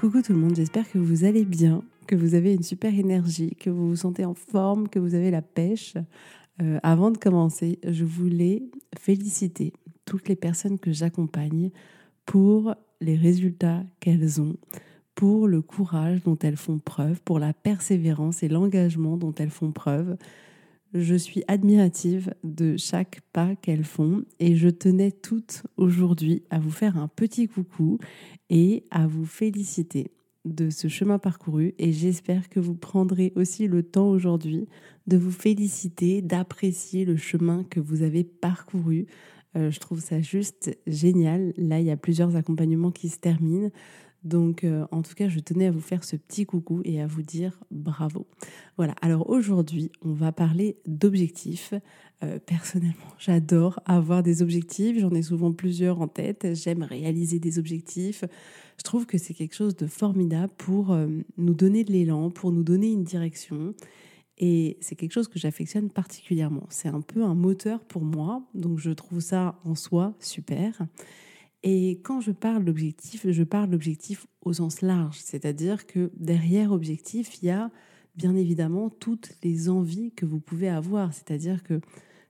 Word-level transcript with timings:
Coucou 0.00 0.22
tout 0.22 0.32
le 0.32 0.38
monde, 0.38 0.56
j'espère 0.56 0.90
que 0.90 0.96
vous 0.96 1.24
allez 1.24 1.44
bien, 1.44 1.82
que 2.06 2.16
vous 2.16 2.34
avez 2.34 2.54
une 2.54 2.62
super 2.62 2.98
énergie, 2.98 3.54
que 3.56 3.68
vous 3.68 3.90
vous 3.90 3.96
sentez 3.96 4.24
en 4.24 4.32
forme, 4.32 4.88
que 4.88 4.98
vous 4.98 5.14
avez 5.14 5.30
la 5.30 5.42
pêche. 5.42 5.92
Euh, 6.62 6.80
avant 6.82 7.10
de 7.10 7.18
commencer, 7.18 7.78
je 7.86 8.06
voulais 8.06 8.62
féliciter 8.98 9.74
toutes 10.06 10.26
les 10.30 10.36
personnes 10.36 10.78
que 10.78 10.90
j'accompagne 10.90 11.68
pour 12.24 12.74
les 13.02 13.14
résultats 13.14 13.84
qu'elles 14.00 14.40
ont, 14.40 14.56
pour 15.14 15.46
le 15.46 15.60
courage 15.60 16.22
dont 16.22 16.38
elles 16.38 16.56
font 16.56 16.78
preuve, 16.78 17.20
pour 17.20 17.38
la 17.38 17.52
persévérance 17.52 18.42
et 18.42 18.48
l'engagement 18.48 19.18
dont 19.18 19.34
elles 19.34 19.50
font 19.50 19.70
preuve. 19.70 20.16
Je 20.92 21.14
suis 21.14 21.44
admirative 21.46 22.34
de 22.42 22.76
chaque 22.76 23.20
pas 23.32 23.54
qu'elles 23.54 23.84
font 23.84 24.24
et 24.40 24.56
je 24.56 24.68
tenais 24.68 25.12
toutes 25.12 25.62
aujourd'hui 25.76 26.42
à 26.50 26.58
vous 26.58 26.72
faire 26.72 26.96
un 26.96 27.06
petit 27.06 27.46
coucou 27.46 27.98
et 28.48 28.82
à 28.90 29.06
vous 29.06 29.24
féliciter 29.24 30.10
de 30.44 30.68
ce 30.68 30.88
chemin 30.88 31.18
parcouru 31.20 31.74
et 31.78 31.92
j'espère 31.92 32.48
que 32.48 32.58
vous 32.58 32.74
prendrez 32.74 33.32
aussi 33.36 33.68
le 33.68 33.84
temps 33.84 34.08
aujourd'hui 34.08 34.66
de 35.06 35.16
vous 35.16 35.30
féliciter, 35.30 36.22
d'apprécier 36.22 37.04
le 37.04 37.16
chemin 37.16 37.62
que 37.70 37.78
vous 37.78 38.02
avez 38.02 38.24
parcouru. 38.24 39.06
Euh, 39.56 39.70
je 39.70 39.78
trouve 39.78 40.00
ça 40.00 40.20
juste 40.20 40.76
génial. 40.88 41.52
Là, 41.56 41.78
il 41.78 41.86
y 41.86 41.90
a 41.92 41.96
plusieurs 41.96 42.34
accompagnements 42.34 42.90
qui 42.90 43.10
se 43.10 43.18
terminent. 43.18 43.70
Donc, 44.22 44.64
euh, 44.64 44.86
en 44.90 45.00
tout 45.02 45.14
cas, 45.14 45.28
je 45.28 45.40
tenais 45.40 45.66
à 45.66 45.70
vous 45.70 45.80
faire 45.80 46.04
ce 46.04 46.16
petit 46.16 46.44
coucou 46.44 46.82
et 46.84 47.00
à 47.00 47.06
vous 47.06 47.22
dire 47.22 47.58
bravo. 47.70 48.26
Voilà, 48.76 48.94
alors 49.00 49.30
aujourd'hui, 49.30 49.90
on 50.02 50.12
va 50.12 50.30
parler 50.30 50.76
d'objectifs. 50.86 51.72
Euh, 52.22 52.38
personnellement, 52.38 52.94
j'adore 53.18 53.80
avoir 53.86 54.22
des 54.22 54.42
objectifs. 54.42 54.98
J'en 54.98 55.12
ai 55.12 55.22
souvent 55.22 55.52
plusieurs 55.52 56.02
en 56.02 56.08
tête. 56.08 56.48
J'aime 56.54 56.82
réaliser 56.82 57.38
des 57.38 57.58
objectifs. 57.58 58.24
Je 58.76 58.82
trouve 58.82 59.06
que 59.06 59.16
c'est 59.16 59.32
quelque 59.32 59.54
chose 59.54 59.74
de 59.74 59.86
formidable 59.86 60.52
pour 60.58 60.92
euh, 60.92 61.06
nous 61.38 61.54
donner 61.54 61.84
de 61.84 61.92
l'élan, 61.92 62.30
pour 62.30 62.52
nous 62.52 62.62
donner 62.62 62.92
une 62.92 63.04
direction. 63.04 63.74
Et 64.36 64.76
c'est 64.80 64.96
quelque 64.96 65.12
chose 65.12 65.28
que 65.28 65.38
j'affectionne 65.38 65.90
particulièrement. 65.90 66.66
C'est 66.68 66.88
un 66.88 67.00
peu 67.00 67.22
un 67.24 67.34
moteur 67.34 67.84
pour 67.84 68.04
moi. 68.04 68.42
Donc, 68.54 68.78
je 68.78 68.90
trouve 68.90 69.20
ça 69.20 69.58
en 69.64 69.74
soi 69.74 70.14
super. 70.18 70.86
Et 71.62 72.00
quand 72.02 72.20
je 72.20 72.32
parle 72.32 72.64
d'objectif, 72.64 73.26
je 73.30 73.42
parle 73.42 73.70
d'objectif 73.70 74.26
au 74.40 74.54
sens 74.54 74.80
large, 74.80 75.18
c'est-à-dire 75.22 75.86
que 75.86 76.10
derrière 76.16 76.72
objectif, 76.72 77.42
il 77.42 77.46
y 77.46 77.50
a 77.50 77.70
bien 78.16 78.34
évidemment 78.34 78.88
toutes 78.88 79.32
les 79.42 79.68
envies 79.68 80.12
que 80.12 80.24
vous 80.24 80.40
pouvez 80.40 80.68
avoir, 80.68 81.12
c'est-à-dire 81.12 81.62
que 81.62 81.80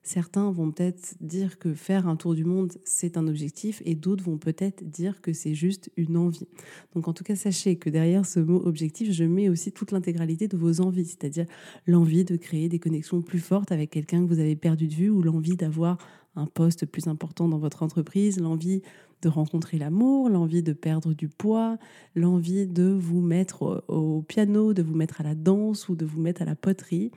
certains 0.02 0.50
vont 0.50 0.70
peut-être 0.72 1.14
dire 1.20 1.58
que 1.58 1.74
faire 1.74 2.08
un 2.08 2.16
tour 2.16 2.34
du 2.34 2.44
monde, 2.44 2.72
c'est 2.84 3.16
un 3.16 3.28
objectif, 3.28 3.82
et 3.84 3.94
d'autres 3.94 4.24
vont 4.24 4.38
peut-être 4.38 4.82
dire 4.82 5.20
que 5.20 5.32
c'est 5.32 5.54
juste 5.54 5.92
une 5.96 6.16
envie. 6.16 6.48
Donc 6.94 7.06
en 7.06 7.12
tout 7.12 7.22
cas, 7.22 7.36
sachez 7.36 7.76
que 7.76 7.90
derrière 7.90 8.26
ce 8.26 8.40
mot 8.40 8.60
objectif, 8.64 9.12
je 9.12 9.24
mets 9.24 9.48
aussi 9.48 9.72
toute 9.72 9.92
l'intégralité 9.92 10.48
de 10.48 10.56
vos 10.56 10.80
envies, 10.80 11.04
c'est-à-dire 11.04 11.46
l'envie 11.86 12.24
de 12.24 12.36
créer 12.36 12.68
des 12.68 12.78
connexions 12.78 13.22
plus 13.22 13.38
fortes 13.38 13.72
avec 13.72 13.90
quelqu'un 13.90 14.22
que 14.22 14.28
vous 14.28 14.40
avez 14.40 14.56
perdu 14.56 14.88
de 14.88 14.94
vue, 14.94 15.10
ou 15.10 15.22
l'envie 15.22 15.56
d'avoir 15.56 15.98
un 16.36 16.46
poste 16.46 16.86
plus 16.86 17.08
important 17.08 17.48
dans 17.48 17.58
votre 17.58 17.82
entreprise, 17.82 18.40
l'envie 18.40 18.82
de 19.22 19.28
rencontrer 19.28 19.78
l'amour, 19.78 20.28
l'envie 20.28 20.62
de 20.62 20.72
perdre 20.72 21.12
du 21.12 21.28
poids, 21.28 21.78
l'envie 22.14 22.66
de 22.66 22.84
vous 22.84 23.20
mettre 23.20 23.84
au 23.88 24.22
piano, 24.22 24.72
de 24.72 24.82
vous 24.82 24.94
mettre 24.94 25.20
à 25.20 25.24
la 25.24 25.34
danse 25.34 25.88
ou 25.88 25.94
de 25.96 26.06
vous 26.06 26.20
mettre 26.20 26.42
à 26.42 26.44
la 26.44 26.54
poterie. 26.54 27.10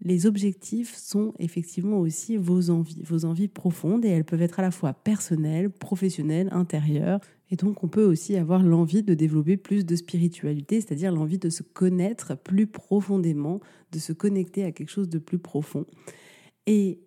Les 0.00 0.26
objectifs 0.26 0.94
sont 0.96 1.34
effectivement 1.38 1.98
aussi 1.98 2.36
vos 2.36 2.70
envies, 2.70 3.02
vos 3.02 3.24
envies 3.24 3.48
profondes 3.48 4.04
et 4.04 4.08
elles 4.08 4.24
peuvent 4.24 4.42
être 4.42 4.58
à 4.58 4.62
la 4.62 4.70
fois 4.70 4.92
personnelles, 4.92 5.70
professionnelles, 5.70 6.48
intérieures. 6.52 7.20
Et 7.50 7.56
donc 7.56 7.84
on 7.84 7.88
peut 7.88 8.04
aussi 8.04 8.36
avoir 8.36 8.62
l'envie 8.62 9.02
de 9.02 9.14
développer 9.14 9.56
plus 9.56 9.86
de 9.86 9.96
spiritualité, 9.96 10.80
c'est-à-dire 10.80 11.12
l'envie 11.12 11.38
de 11.38 11.48
se 11.48 11.62
connaître 11.62 12.36
plus 12.36 12.66
profondément, 12.66 13.60
de 13.92 13.98
se 13.98 14.12
connecter 14.12 14.64
à 14.64 14.72
quelque 14.72 14.90
chose 14.90 15.08
de 15.08 15.18
plus 15.18 15.38
profond. 15.38 15.86
Et 16.66 17.03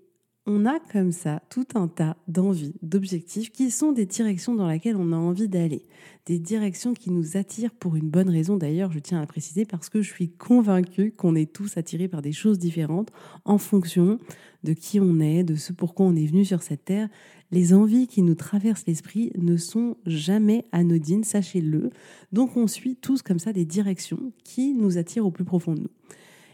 on 0.48 0.66
a 0.66 0.80
comme 0.80 1.12
ça 1.12 1.42
tout 1.50 1.68
un 1.76 1.90
tas 1.90 2.16
d'envies, 2.30 2.74
d'objectifs 2.82 3.52
qui 3.52 3.70
sont 3.70 3.92
des 3.92 4.06
directions 4.06 4.56
dans 4.56 4.70
lesquelles 4.70 4.96
on 4.96 5.12
a 5.12 5.18
envie 5.18 5.50
d'aller. 5.50 5.84
Des 6.26 6.40
directions 6.40 6.94
qui 6.94 7.12
nous 7.12 7.36
attirent 7.36 7.74
pour 7.74 7.98
une 7.98 8.10
bonne 8.10 8.30
raison 8.30 8.56
d'ailleurs, 8.56 8.92
je 8.94 9.00
tiens 9.00 9.22
à 9.22 9.26
préciser, 9.26 9.66
parce 9.66 9.90
que 9.90 10.02
je 10.02 10.10
suis 10.10 10.30
convaincue 10.30 11.12
qu'on 11.12 11.36
est 11.36 11.52
tous 11.52 11.78
attirés 11.78 12.08
par 12.08 12.22
des 12.22 12.32
choses 12.32 12.60
différentes 12.60 13.12
en 13.44 13.58
fonction 13.58 14.20
de 14.64 14.72
qui 14.72 15.02
on 15.02 15.20
est, 15.20 15.44
de 15.44 15.56
ce 15.56 15.74
pourquoi 15.74 16.06
on 16.06 16.16
est 16.16 16.26
venu 16.26 16.46
sur 16.46 16.64
cette 16.64 16.86
terre. 16.86 17.10
Les 17.52 17.74
envies 17.74 18.08
qui 18.08 18.22
nous 18.22 18.36
traversent 18.36 18.86
l'esprit 18.88 19.34
ne 19.38 19.58
sont 19.58 19.98
jamais 20.06 20.66
anodines, 20.72 21.26
sachez-le. 21.26 21.90
Donc 22.32 22.56
on 22.56 22.68
suit 22.68 22.96
tous 22.96 23.22
comme 23.22 23.40
ça 23.40 23.52
des 23.52 23.66
directions 23.66 24.32
qui 24.46 24.74
nous 24.74 24.98
attirent 24.98 25.26
au 25.26 25.32
plus 25.32 25.46
profond 25.46 25.74
de 25.74 25.82
nous. 25.82 25.92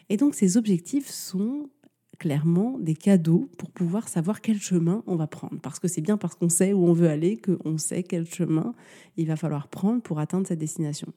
Et 0.09 0.17
donc 0.17 0.33
ces 0.33 0.57
objectifs 0.57 1.09
sont 1.09 1.69
clairement 2.19 2.77
des 2.79 2.95
cadeaux 2.95 3.49
pour 3.57 3.71
pouvoir 3.71 4.07
savoir 4.07 4.41
quel 4.41 4.59
chemin 4.59 5.03
on 5.07 5.15
va 5.15 5.27
prendre. 5.27 5.59
Parce 5.61 5.79
que 5.79 5.87
c'est 5.87 6.01
bien 6.01 6.17
parce 6.17 6.35
qu'on 6.35 6.49
sait 6.49 6.73
où 6.73 6.85
on 6.85 6.93
veut 6.93 7.09
aller 7.09 7.37
qu'on 7.37 7.77
sait 7.77 8.03
quel 8.03 8.25
chemin 8.25 8.73
il 9.17 9.27
va 9.27 9.35
falloir 9.35 9.67
prendre 9.67 10.01
pour 10.01 10.19
atteindre 10.19 10.47
cette 10.47 10.59
destination. 10.59 11.07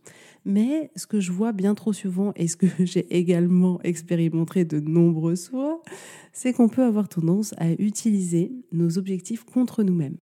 Mais 0.45 0.91
ce 0.97 1.07
que 1.07 1.21
je 1.21 1.33
vois 1.33 1.53
bien 1.53 1.75
trop 1.75 1.93
souvent 1.93 2.33
et 2.37 2.49
ce 2.49 2.57
que 2.57 2.67
j'ai 2.85 3.17
également 3.17 3.81
expérimenté 3.83 4.65
de 4.65 4.81
nombreuses 4.81 5.49
fois, 5.49 5.83
c'est 6.33 6.53
qu'on 6.53 6.69
peut 6.69 6.85
avoir 6.85 7.09
tendance 7.09 7.55
à 7.59 7.71
utiliser 7.73 8.53
nos 8.73 8.99
objectifs 8.99 9.45
contre 9.45 9.83
nous-mêmes. 9.83 10.17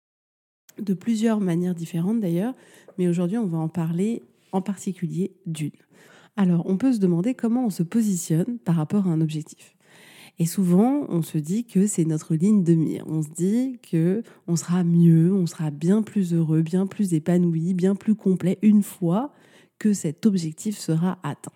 De 0.79 0.95
plusieurs 0.95 1.41
manières 1.41 1.75
différentes 1.75 2.21
d'ailleurs, 2.21 2.55
mais 2.99 3.09
aujourd'hui 3.09 3.39
on 3.39 3.47
va 3.47 3.59
en 3.59 3.69
parler 3.69 4.23
en 4.51 4.61
particulier 4.61 5.37
d'une. 5.47 5.71
Alors 6.37 6.65
on 6.67 6.77
peut 6.77 6.93
se 6.93 6.99
demander 6.99 7.35
comment 7.35 7.67
on 7.67 7.71
se 7.71 7.85
positionne 7.85 8.59
par 8.59 8.75
rapport 8.75 9.07
à 9.07 9.11
un 9.11 9.21
objectif. 9.21 9.74
Et 10.39 10.47
souvent, 10.47 11.07
on 11.09 11.23
se 11.23 11.39
dit 11.39 11.65
que 11.65 11.87
c'est 11.87 12.05
notre 12.05 12.35
ligne 12.35 12.65
de 12.65 12.75
mire. 12.75 13.05
On 13.07 13.23
se 13.23 13.29
dit 13.29 13.79
que 13.89 14.23
on 14.49 14.57
sera 14.57 14.83
mieux, 14.83 15.33
on 15.33 15.47
sera 15.47 15.71
bien 15.71 16.03
plus 16.03 16.35
heureux, 16.35 16.63
bien 16.63 16.87
plus 16.87 17.15
épanoui, 17.15 17.73
bien 17.75 17.95
plus 17.95 18.17
complet 18.17 18.59
une 18.63 18.83
fois 18.83 19.33
que 19.79 19.93
cet 19.93 20.27
objectif 20.27 20.77
sera 20.77 21.19
atteint. 21.23 21.53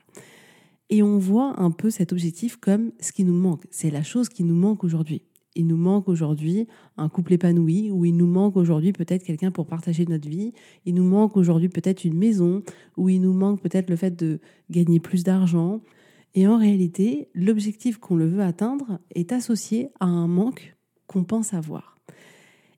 Et 0.91 1.03
on 1.03 1.19
voit 1.19 1.61
un 1.61 1.71
peu 1.71 1.91
cet 1.91 2.13
objectif 2.13 2.57
comme 2.57 2.93
ce 3.01 3.13
qui 3.13 3.25
nous 3.25 3.35
manque. 3.35 3.65
C'est 3.71 3.91
la 3.91 4.03
chose 4.03 4.29
qui 4.29 4.45
nous 4.45 4.55
manque 4.55 4.85
aujourd'hui. 4.85 5.23
Il 5.55 5.67
nous 5.67 5.77
manque 5.77 6.09
aujourd'hui 6.09 6.69
un 6.97 7.09
couple 7.09 7.33
épanoui, 7.33 7.91
ou 7.91 8.05
il 8.05 8.17
nous 8.17 8.29
manque 8.29 8.57
aujourd'hui 8.57 8.93
peut-être 8.93 9.25
quelqu'un 9.25 9.51
pour 9.51 9.67
partager 9.67 10.07
notre 10.07 10.29
vie, 10.29 10.53
il 10.87 10.95
nous 10.95 11.05
manque 11.05 11.37
aujourd'hui 11.37 11.69
peut-être 11.69 12.05
une 12.05 12.17
maison, 12.17 12.63
ou 12.97 13.09
il 13.09 13.21
nous 13.21 13.33
manque 13.33 13.61
peut-être 13.61 13.91
le 13.91 13.97
fait 13.97 14.15
de 14.15 14.39
gagner 14.71 15.01
plus 15.01 15.25
d'argent, 15.25 15.81
et 16.35 16.47
en 16.47 16.59
réalité, 16.59 17.29
l'objectif 17.35 17.99
qu'on 17.99 18.17
le 18.17 18.29
veut 18.29 18.43
atteindre 18.43 19.01
est 19.15 19.33
associé 19.33 19.91
à 20.01 20.07
un 20.07 20.29
manque 20.29 20.77
qu'on 21.07 21.25
pense 21.25 21.55
avoir. 21.55 21.99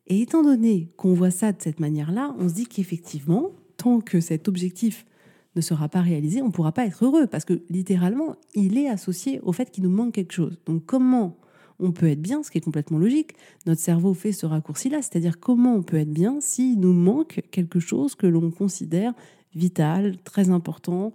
Et 0.06 0.22
étant 0.22 0.42
donné 0.42 0.92
qu'on 0.96 1.14
voit 1.14 1.30
ça 1.30 1.52
de 1.52 1.60
cette 1.60 1.80
manière-là, 1.80 2.34
on 2.38 2.48
se 2.48 2.54
dit 2.54 2.66
qu'effectivement, 2.66 3.50
tant 3.76 4.00
que 4.00 4.20
cet 4.20 4.48
objectif 4.48 5.06
ne 5.56 5.60
sera 5.60 5.88
pas 5.88 6.00
réalisé, 6.00 6.42
on 6.42 6.46
ne 6.46 6.52
pourra 6.52 6.72
pas 6.72 6.86
être 6.86 7.04
heureux 7.04 7.26
parce 7.26 7.44
que 7.44 7.62
littéralement, 7.68 8.36
il 8.54 8.78
est 8.78 8.88
associé 8.88 9.40
au 9.40 9.52
fait 9.52 9.70
qu'il 9.70 9.84
nous 9.84 9.90
manque 9.90 10.14
quelque 10.14 10.32
chose. 10.32 10.58
Donc 10.66 10.84
comment 10.86 11.36
on 11.80 11.92
peut 11.92 12.08
être 12.08 12.20
bien, 12.20 12.42
ce 12.42 12.50
qui 12.50 12.58
est 12.58 12.62
complètement 12.62 12.98
logique. 12.98 13.32
Notre 13.66 13.80
cerveau 13.80 14.14
fait 14.14 14.32
ce 14.32 14.46
raccourci-là, 14.46 15.02
c'est-à-dire 15.02 15.40
comment 15.40 15.74
on 15.74 15.82
peut 15.82 15.96
être 15.96 16.12
bien 16.12 16.38
s'il 16.40 16.78
nous 16.78 16.92
manque 16.92 17.42
quelque 17.50 17.80
chose 17.80 18.14
que 18.14 18.26
l'on 18.26 18.50
considère 18.50 19.14
vital, 19.54 20.16
très 20.22 20.50
important 20.50 21.12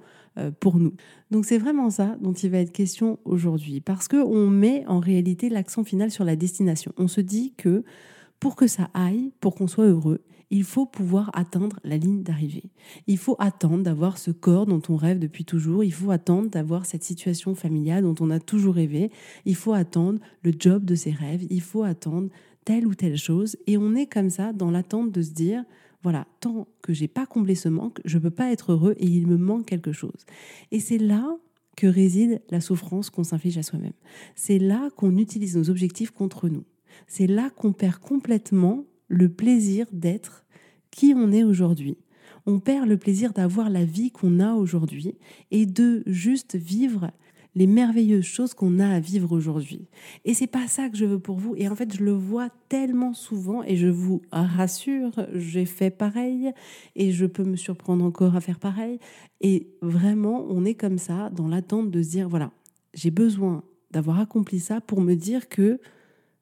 pour 0.60 0.78
nous. 0.78 0.94
Donc 1.32 1.46
c'est 1.46 1.58
vraiment 1.58 1.90
ça 1.90 2.18
dont 2.22 2.34
il 2.34 2.50
va 2.50 2.60
être 2.60 2.72
question 2.72 3.20
aujourd'hui, 3.26 3.82
parce 3.82 4.08
qu'on 4.08 4.50
met 4.50 4.86
en 4.88 5.00
réalité 5.00 5.50
l'accent 5.50 5.84
final 5.84 6.12
sur 6.12 6.24
la 6.24 6.36
destination. 6.36 6.92
On 6.98 7.08
se 7.08 7.22
dit 7.22 7.54
que 7.58 7.84
pour 8.40 8.56
que 8.56 8.68
ça 8.68 8.90
aille, 8.94 9.32
pour 9.40 9.56
qu'on 9.56 9.68
soit 9.68 9.88
heureux, 9.88 10.22
il 10.52 10.64
faut 10.64 10.86
pouvoir 10.86 11.32
atteindre 11.34 11.80
la 11.84 11.98
ligne 11.98 12.22
d'arrivée. 12.22 12.70
Il 13.08 13.18
faut 13.18 13.36
attendre 13.40 13.84
d'avoir 13.84 14.18
ce 14.18 14.32
corps 14.32 14.66
dont 14.66 14.82
on 14.90 14.96
rêve 14.96 15.20
depuis 15.20 15.44
toujours. 15.44 15.84
Il 15.84 15.94
faut 15.94 16.12
attendre 16.12 16.50
d'avoir 16.50 16.86
cette 16.86 17.04
situation 17.04 17.56
familiale 17.56 18.04
dont 18.04 18.16
on 18.20 18.30
a 18.30 18.40
toujours 18.40 18.76
rêvé. 18.76 19.12
Il 19.46 19.56
faut 19.56 19.74
attendre 19.74 20.20
le 20.44 20.52
job 20.58 20.86
de 20.86 20.96
ses 20.96 21.12
rêves. 21.12 21.46
Il 21.50 21.62
faut 21.62 21.84
attendre 21.84 22.30
telle 22.64 22.86
ou 22.86 22.94
telle 22.94 23.18
chose. 23.18 23.58
Et 23.68 23.78
on 23.78 23.96
est 23.96 24.06
comme 24.06 24.30
ça 24.30 24.54
dans 24.54 24.70
l'attente 24.70 25.12
de 25.12 25.22
se 25.22 25.32
dire, 25.32 25.64
voilà, 26.06 26.28
tant 26.40 26.68
que 26.84 26.94
j'ai 26.94 27.08
pas 27.08 27.26
comblé 27.26 27.56
ce 27.56 27.68
manque, 27.68 28.00
je 28.06 28.20
peux 28.20 28.30
pas 28.30 28.52
être 28.52 28.74
heureux 28.74 28.94
et 29.00 29.08
il 29.08 29.26
me 29.26 29.38
manque 29.38 29.66
quelque 29.66 29.92
chose. 29.92 30.28
Et 30.70 30.80
c'est 30.80 31.00
là 31.00 31.36
que 31.76 31.88
réside 31.88 32.44
la 32.52 32.62
souffrance 32.62 33.10
qu'on 33.10 33.24
s'inflige 33.24 33.58
à 33.58 33.64
soi-même. 33.64 33.96
C'est 34.36 34.60
là 34.60 34.92
qu'on 34.96 35.18
utilise 35.18 35.58
nos 35.58 35.72
objectifs 35.72 36.12
contre 36.12 36.48
nous. 36.48 36.64
C'est 37.08 37.26
là 37.26 37.50
qu'on 37.50 37.74
perd 37.74 37.98
complètement 37.98 38.86
le 39.08 39.30
plaisir 39.30 39.88
d'être 39.92 40.46
qui 40.92 41.16
on 41.18 41.32
est 41.32 41.44
aujourd'hui. 41.44 41.98
On 42.46 42.60
perd 42.60 42.88
le 42.88 42.98
plaisir 42.98 43.34
d'avoir 43.34 43.72
la 43.72 43.84
vie 43.84 44.12
qu'on 44.12 44.40
a 44.40 44.54
aujourd'hui 44.54 45.18
et 45.50 45.66
de 45.66 46.04
juste 46.06 46.56
vivre 46.56 47.10
les 47.56 47.68
merveilleuses 47.68 48.26
choses 48.26 48.54
qu'on 48.54 48.80
a 48.80 48.88
à 48.88 49.00
vivre 49.00 49.32
aujourd'hui. 49.32 49.88
Et 50.26 50.34
c'est 50.34 50.48
pas 50.48 50.68
ça 50.68 50.90
que 50.90 50.98
je 50.98 51.06
veux 51.06 51.20
pour 51.20 51.38
vous. 51.38 51.56
Et 51.56 51.68
en 51.70 51.76
fait, 51.76 51.96
je 51.96 52.04
le 52.04 52.12
vois 52.12 52.50
tellement 52.70 53.14
souvent 53.14 53.64
et 53.64 53.78
je 53.78 53.88
vous 53.88 54.22
rassure, 54.32 55.26
j'ai 55.34 55.66
fait 55.66 55.90
pareil 55.90 56.52
et 56.96 57.12
je 57.12 57.26
peux 57.26 57.44
me 57.44 57.56
surprendre 57.56 58.04
encore 58.04 58.36
à 58.36 58.42
faire 58.42 58.60
pareil. 58.60 59.00
Et 59.42 59.70
vraiment, 59.82 60.46
on 60.50 60.66
est 60.66 60.76
comme 60.76 60.98
ça 60.98 61.30
dans 61.30 61.48
l'attente 61.48 61.92
de 61.92 62.02
se 62.04 62.10
dire 62.10 62.28
voilà, 62.28 62.52
j'ai 62.94 63.12
besoin 63.12 63.64
d'avoir 63.92 64.20
accompli 64.20 64.60
ça 64.60 64.82
pour 64.82 65.00
me 65.00 65.16
dire 65.16 65.48
que 65.48 65.80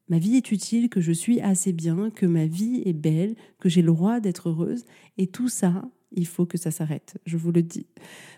ma 0.09 0.17
vie 0.17 0.35
est 0.35 0.51
utile, 0.51 0.89
que 0.89 1.01
je 1.01 1.11
suis 1.11 1.39
assez 1.41 1.73
bien, 1.73 2.09
que 2.09 2.25
ma 2.25 2.47
vie 2.47 2.81
est 2.85 2.93
belle, 2.93 3.35
que 3.59 3.69
j'ai 3.69 3.81
le 3.81 3.91
droit 3.91 4.19
d'être 4.19 4.49
heureuse. 4.49 4.85
Et 5.17 5.27
tout 5.27 5.49
ça, 5.49 5.83
il 6.13 6.27
faut 6.27 6.45
que 6.45 6.57
ça 6.57 6.71
s'arrête, 6.71 7.17
je 7.25 7.37
vous 7.37 7.51
le 7.51 7.63
dis. 7.63 7.87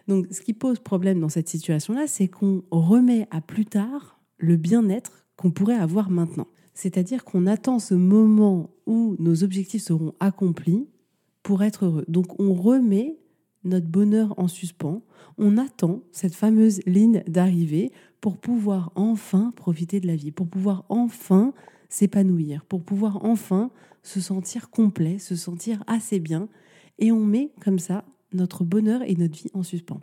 Donc 0.08 0.28
ce 0.32 0.42
qui 0.42 0.54
pose 0.54 0.80
problème 0.80 1.20
dans 1.20 1.30
cette 1.30 1.50
situation-là, 1.50 2.08
c'est 2.08 2.28
qu'on 2.28 2.64
remet 2.72 3.28
à 3.32 3.42
plus 3.42 3.66
tard 3.66 4.20
le 4.38 4.56
bien-être 4.56 5.26
qu'on 5.38 5.52
pourrait 5.52 5.76
avoir 5.76 6.10
maintenant. 6.10 6.48
C'est-à-dire 6.74 7.24
qu'on 7.24 7.48
attend 7.48 7.80
ce 7.80 7.94
moment 7.94 8.70
où 8.86 9.16
nos 9.20 9.44
objectifs 9.44 9.84
seront 9.84 10.14
accomplis 10.20 10.88
pour 11.44 11.64
être 11.64 11.86
heureux. 11.86 12.06
Donc 12.08 12.40
on 12.40 12.54
remet 12.54 13.18
notre 13.64 13.88
bonheur 13.88 14.34
en 14.38 14.48
suspens, 14.48 15.02
on 15.38 15.58
attend 15.58 16.02
cette 16.12 16.36
fameuse 16.36 16.82
ligne 16.86 17.24
d'arrivée 17.28 17.92
pour 18.22 18.38
pouvoir 18.38 18.92
enfin 18.96 19.52
profiter 19.56 20.00
de 20.00 20.08
la 20.08 20.16
vie, 20.16 20.32
pour 20.32 20.48
pouvoir 20.48 20.86
enfin 20.90 21.54
s'épanouir, 21.90 22.66
pour 22.66 22.84
pouvoir 22.84 23.24
enfin 23.24 23.72
se 24.04 24.22
sentir 24.22 24.70
complet, 24.70 25.18
se 25.18 25.36
sentir 25.36 25.84
assez 25.88 26.20
bien. 26.20 26.48
Et 27.00 27.12
on 27.12 27.26
met 27.26 27.52
comme 27.62 27.80
ça 27.80 28.06
notre 28.34 28.64
bonheur 28.64 29.02
et 29.04 29.16
notre 29.16 29.36
vie 29.36 29.50
en 29.54 29.64
suspens. 29.64 30.00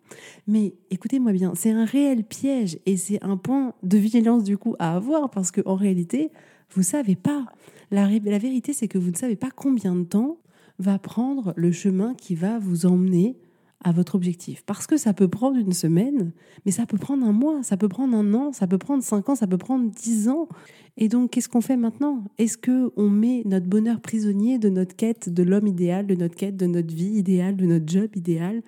Mais 0.47 0.75
écoutez-moi 0.91 1.33
bien, 1.33 1.53
c'est 1.55 1.71
un 1.71 1.85
réel 1.85 2.25
piège 2.25 2.79
et 2.87 2.97
c'est 2.97 3.23
un 3.23 3.37
point 3.37 3.75
de 3.83 3.99
vigilance 3.99 4.45
du 4.45 4.57
coup 4.57 4.75
à 4.79 4.97
avoir 4.97 5.31
parce 5.31 5.51
qu'en 5.51 5.75
réalité, 5.75 6.31
vous 6.71 6.83
savez 6.83 7.17
pas. 7.17 7.47
La, 7.91 8.09
la 8.09 8.39
vérité, 8.39 8.73
c'est 8.73 8.89
que 8.89 8.99
vous 8.99 9.11
ne 9.11 9.17
savez 9.17 9.37
pas 9.37 9.51
combien 9.51 9.95
de 9.95 10.05
temps 10.05 10.39
va 10.79 10.99
prendre 10.99 11.53
le 11.57 11.71
chemin 11.73 12.15
qui 12.15 12.35
va 12.35 12.59
vous 12.59 12.87
emmener 12.87 13.37
à 13.85 13.93
votre 13.93 14.15
objectif. 14.15 14.63
Parce 14.65 14.87
que 14.87 14.97
ça 14.97 15.13
peut 15.13 15.29
prendre 15.29 15.57
une 15.57 15.73
semaine, 15.73 16.33
mais 16.65 16.73
ça 16.73 16.87
peut 16.87 16.99
prendre 16.99 17.27
un 17.27 17.33
mois, 17.33 17.63
ça 17.63 17.77
peut 17.77 17.89
prendre 17.89 18.17
un 18.17 18.35
an, 18.35 18.53
ça 18.53 18.67
peut 18.67 18.79
prendre 18.79 19.03
cinq 19.03 19.29
ans, 19.29 19.35
ça 19.35 19.47
peut 19.47 19.59
prendre 19.59 19.91
dix 19.91 20.29
ans. 20.29 20.49
Et 20.97 21.09
donc, 21.09 21.31
qu'est-ce 21.31 21.49
qu'on 21.49 21.61
fait 21.61 21.77
maintenant? 21.77 22.25
Est-ce 22.39 22.59
que 22.59 22.93
on 22.97 23.09
met 23.09 23.43
notre 23.45 23.67
bonheur 23.67 24.01
prisonnier 24.01 24.59
de 24.59 24.69
notre 24.69 24.95
quête 24.95 25.29
de 25.29 25.43
l'homme 25.43 25.67
idéal, 25.67 26.07
de 26.07 26.15
notre 26.15 26.35
quête 26.35 26.57
de 26.57 26.67
notre 26.67 26.95
vie 26.95 27.17
idéale, 27.19 27.57
de 27.57 27.67
notre 27.67 27.91
job 27.91 28.11
idéal, 28.15 28.63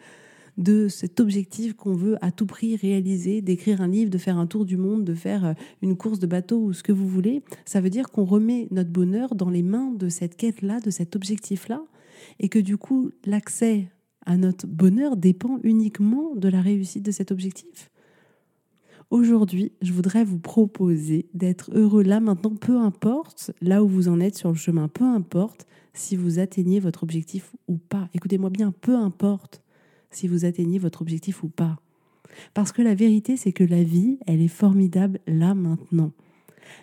de 0.56 0.88
cet 0.88 1.20
objectif 1.20 1.74
qu'on 1.74 1.94
veut 1.94 2.16
à 2.24 2.30
tout 2.30 2.46
prix 2.46 2.76
réaliser, 2.76 3.42
d'écrire 3.42 3.80
un 3.80 3.88
livre, 3.88 4.10
de 4.10 4.18
faire 4.18 4.38
un 4.38 4.46
tour 4.46 4.64
du 4.64 4.76
monde, 4.76 5.04
de 5.04 5.14
faire 5.14 5.44
euh, 5.44 5.52
une 5.82 5.96
course 5.96 6.18
de 6.18 6.26
bateau 6.26 6.58
ou 6.58 6.72
ce 6.72 6.82
que 6.82 6.92
vous 6.92 7.08
voulez? 7.08 7.42
Ça 7.64 7.80
veut 7.80 7.90
dire 7.90 8.10
qu'on 8.10 8.24
remet 8.24 8.68
notre 8.70 8.90
bonheur 8.90 9.34
dans 9.34 9.50
les 9.50 9.62
mains 9.62 9.92
de 9.92 10.08
cette 10.08 10.36
quête-là, 10.36 10.80
de 10.80 10.90
cet 10.90 11.16
objectif-là, 11.16 11.82
et 12.38 12.48
que 12.48 12.58
du 12.58 12.76
coup, 12.76 13.10
l'accès 13.24 13.88
à 14.26 14.36
notre 14.36 14.66
bonheur 14.66 15.16
dépend 15.16 15.58
uniquement 15.62 16.34
de 16.34 16.48
la 16.48 16.60
réussite 16.60 17.04
de 17.04 17.10
cet 17.10 17.30
objectif. 17.30 17.90
Aujourd'hui, 19.10 19.72
je 19.82 19.92
voudrais 19.92 20.24
vous 20.24 20.38
proposer 20.38 21.26
d'être 21.34 21.70
heureux 21.74 22.02
là 22.02 22.20
maintenant, 22.20 22.56
peu 22.56 22.78
importe 22.78 23.52
là 23.60 23.84
où 23.84 23.88
vous 23.88 24.08
en 24.08 24.18
êtes 24.20 24.36
sur 24.36 24.48
le 24.48 24.56
chemin, 24.56 24.88
peu 24.88 25.04
importe 25.04 25.66
si 25.92 26.16
vous 26.16 26.38
atteignez 26.38 26.80
votre 26.80 27.02
objectif 27.02 27.54
ou 27.68 27.76
pas. 27.76 28.08
Écoutez-moi 28.14 28.50
bien, 28.50 28.72
peu 28.72 28.96
importe 28.96 29.62
si 30.10 30.26
vous 30.26 30.44
atteignez 30.44 30.78
votre 30.78 31.02
objectif 31.02 31.44
ou 31.44 31.48
pas. 31.48 31.78
Parce 32.54 32.72
que 32.72 32.82
la 32.82 32.94
vérité, 32.94 33.36
c'est 33.36 33.52
que 33.52 33.64
la 33.64 33.82
vie, 33.82 34.18
elle 34.26 34.40
est 34.40 34.48
formidable 34.48 35.20
là 35.26 35.54
maintenant. 35.54 36.12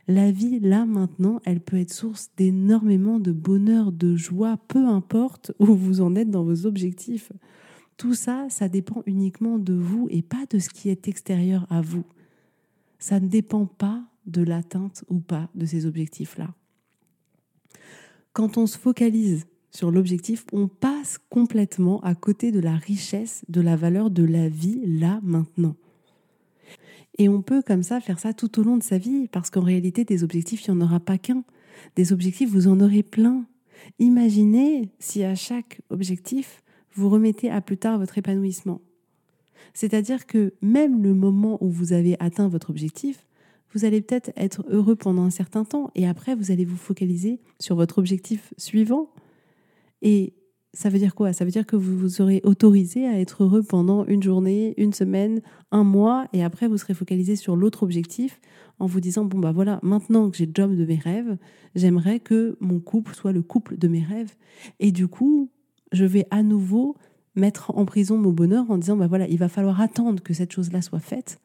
La 0.07 0.31
vie, 0.31 0.60
là, 0.60 0.86
maintenant, 0.86 1.39
elle 1.45 1.60
peut 1.60 1.78
être 1.78 1.94
source 1.94 2.31
d'énormément 2.38 3.19
de 3.19 3.31
bonheur, 3.31 3.92
de 3.92 4.16
joie, 4.16 4.57
peu 4.68 4.86
importe 4.86 5.51
où 5.60 5.68
vous 5.68 6.01
en 6.01 6.16
êtes 6.16 6.30
dans 6.30 6.44
vos 6.44 6.66
objectifs. 6.66 7.31
Tout 7.98 8.13
ça, 8.13 8.48
ça 8.50 8.68
dépend 8.68 9.04
uniquement 9.06 9.60
de 9.60 9.74
vous 9.74 10.07
et 10.10 10.22
pas 10.22 10.45
de 10.50 10.60
ce 10.60 10.69
qui 10.69 10.89
est 10.89 11.07
extérieur 11.07 11.68
à 11.69 11.81
vous. 11.81 12.04
Ça 13.00 13.19
ne 13.19 13.28
dépend 13.28 13.66
pas 13.66 14.04
de 14.25 14.44
l'atteinte 14.44 15.04
ou 15.10 15.19
pas 15.19 15.50
de 15.56 15.66
ces 15.66 15.86
objectifs-là. 15.86 16.54
Quand 18.34 18.57
on 18.57 18.66
se 18.66 18.77
focalise 18.77 19.45
sur 19.72 19.92
l'objectif, 19.92 20.45
on 20.51 20.68
passe 20.68 21.18
complètement 21.30 22.01
à 22.01 22.16
côté 22.16 22.51
de 22.51 22.60
la 22.60 22.75
richesse, 22.75 23.44
de 23.50 23.62
la 23.62 23.75
valeur 23.75 24.10
de 24.10 24.24
la 24.24 24.50
vie 24.50 24.81
là 24.86 25.19
maintenant. 25.24 25.75
Et 27.18 27.30
on 27.30 27.42
peut 27.42 27.62
comme 27.62 27.84
ça 27.84 28.00
faire 28.00 28.19
ça 28.19 28.34
tout 28.34 28.60
au 28.60 28.63
long 28.63 28.78
de 28.78 28.84
sa 28.84 28.98
vie, 28.98 29.28
parce 29.28 29.50
qu'en 29.50 29.62
réalité, 29.62 30.04
des 30.04 30.24
objectifs, 30.24 30.66
il 30.66 30.74
n'y 30.74 30.81
en 30.81 30.86
aura 30.86 31.00
pas 31.00 31.18
qu'un. 31.18 31.44
Des 31.96 32.13
objectifs, 32.13 32.50
vous 32.50 32.68
en 32.68 32.80
aurez 32.80 33.04
plein. 33.04 33.46
Imaginez 34.00 34.90
si 35.00 35.24
à 35.24 35.36
chaque 35.36 35.82
objectif, 35.89 36.63
vous 36.94 37.10
remettez 37.10 37.50
à 37.50 37.62
plus 37.62 37.77
tard 37.77 38.00
votre 38.00 38.18
épanouissement. 38.18 38.82
C'est-à-dire 39.74 40.25
que 40.25 40.53
même 40.62 41.01
le 41.01 41.13
moment 41.13 41.58
où 41.63 41.70
vous 41.70 41.94
avez 41.94 42.18
atteint 42.20 42.48
votre 42.48 42.70
objectif, 42.70 43.25
vous 43.74 43.86
allez 43.86 44.01
peut-être 44.01 44.32
être 44.36 44.65
heureux 44.68 44.96
pendant 44.96 45.24
un 45.24 45.30
certain 45.30 45.63
temps 45.63 45.91
et 45.96 46.06
après 46.08 46.36
vous 46.36 46.51
allez 46.51 46.65
vous 46.65 46.75
focaliser 46.75 47.39
sur 47.60 47.75
votre 47.75 48.00
objectif 48.00 48.53
suivant. 48.58 49.10
Et 50.01 50.34
ça 50.74 50.90
veut 50.90 51.00
dire 51.00 51.16
quoi? 51.16 51.34
Ça 51.34 51.44
veut 51.44 51.51
dire 51.51 51.66
que 51.66 51.75
vous 51.75 51.98
vous 51.98 52.10
serez 52.10 52.42
autorisé 52.44 53.06
à 53.06 53.20
être 53.20 53.44
heureux 53.44 53.62
pendant 53.62 54.06
une 54.06 54.24
journée, 54.24 54.74
une 54.78 54.94
semaine, 54.94 55.42
un 55.72 55.84
mois, 55.84 56.28
et 56.32 56.44
après 56.44 56.68
vous 56.68 56.78
serez 56.78 56.94
focalisé 56.94 57.36
sur 57.36 57.56
l'autre 57.56 57.84
objectif 57.84 58.40
en 58.80 58.86
vous 58.86 59.01
disant 59.01 59.25
bon 59.25 59.40
bah 59.40 59.51
voilà, 59.51 59.80
maintenant 59.84 60.30
que 60.30 60.38
j'ai 60.38 60.46
le 60.46 60.54
job 60.56 60.75
de 60.75 60.86
mes 60.86 60.96
rêves, 60.96 61.38
j'aimerais 61.75 62.20
que 62.20 62.58
mon 62.62 62.80
couple 62.80 63.13
soit 63.16 63.34
le 63.34 63.42
couple 63.42 63.78
de 63.78 63.88
mes 63.88 64.04
rêves, 64.04 64.34
et 64.80 64.92
du 64.92 65.08
coup 65.08 65.51
je 65.92 66.06
vais 66.06 66.25
à 66.32 66.42
nouveau 66.42 66.96
mettre 67.36 67.72
en 67.78 67.86
prison 67.86 68.18
mon 68.18 68.32
bonheur 68.32 68.72
en 68.72 68.78
disant 68.78 68.96
bah 68.96 69.08
voilà, 69.08 69.28
il 69.28 69.38
va 69.38 69.50
falloir 69.50 69.82
attendre 69.82 70.24
que 70.24 70.34
cette 70.34 70.54
chose-là 70.54 70.82
soit 70.82 71.00
faite 71.00 71.42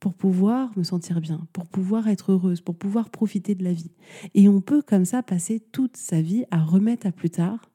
pour 0.00 0.14
pouvoir 0.14 0.70
me 0.76 0.82
sentir 0.82 1.20
bien, 1.20 1.46
pour 1.52 1.66
pouvoir 1.66 2.08
être 2.08 2.32
heureuse, 2.32 2.60
pour 2.60 2.74
pouvoir 2.74 3.10
profiter 3.10 3.54
de 3.54 3.64
la 3.64 3.72
vie. 3.72 3.90
Et 4.34 4.48
on 4.48 4.60
peut 4.60 4.82
comme 4.82 5.04
ça 5.04 5.22
passer 5.22 5.60
toute 5.60 5.96
sa 5.96 6.22
vie 6.22 6.44
à 6.50 6.62
remettre 6.62 7.06
à 7.06 7.12
plus 7.12 7.30
tard 7.30 7.70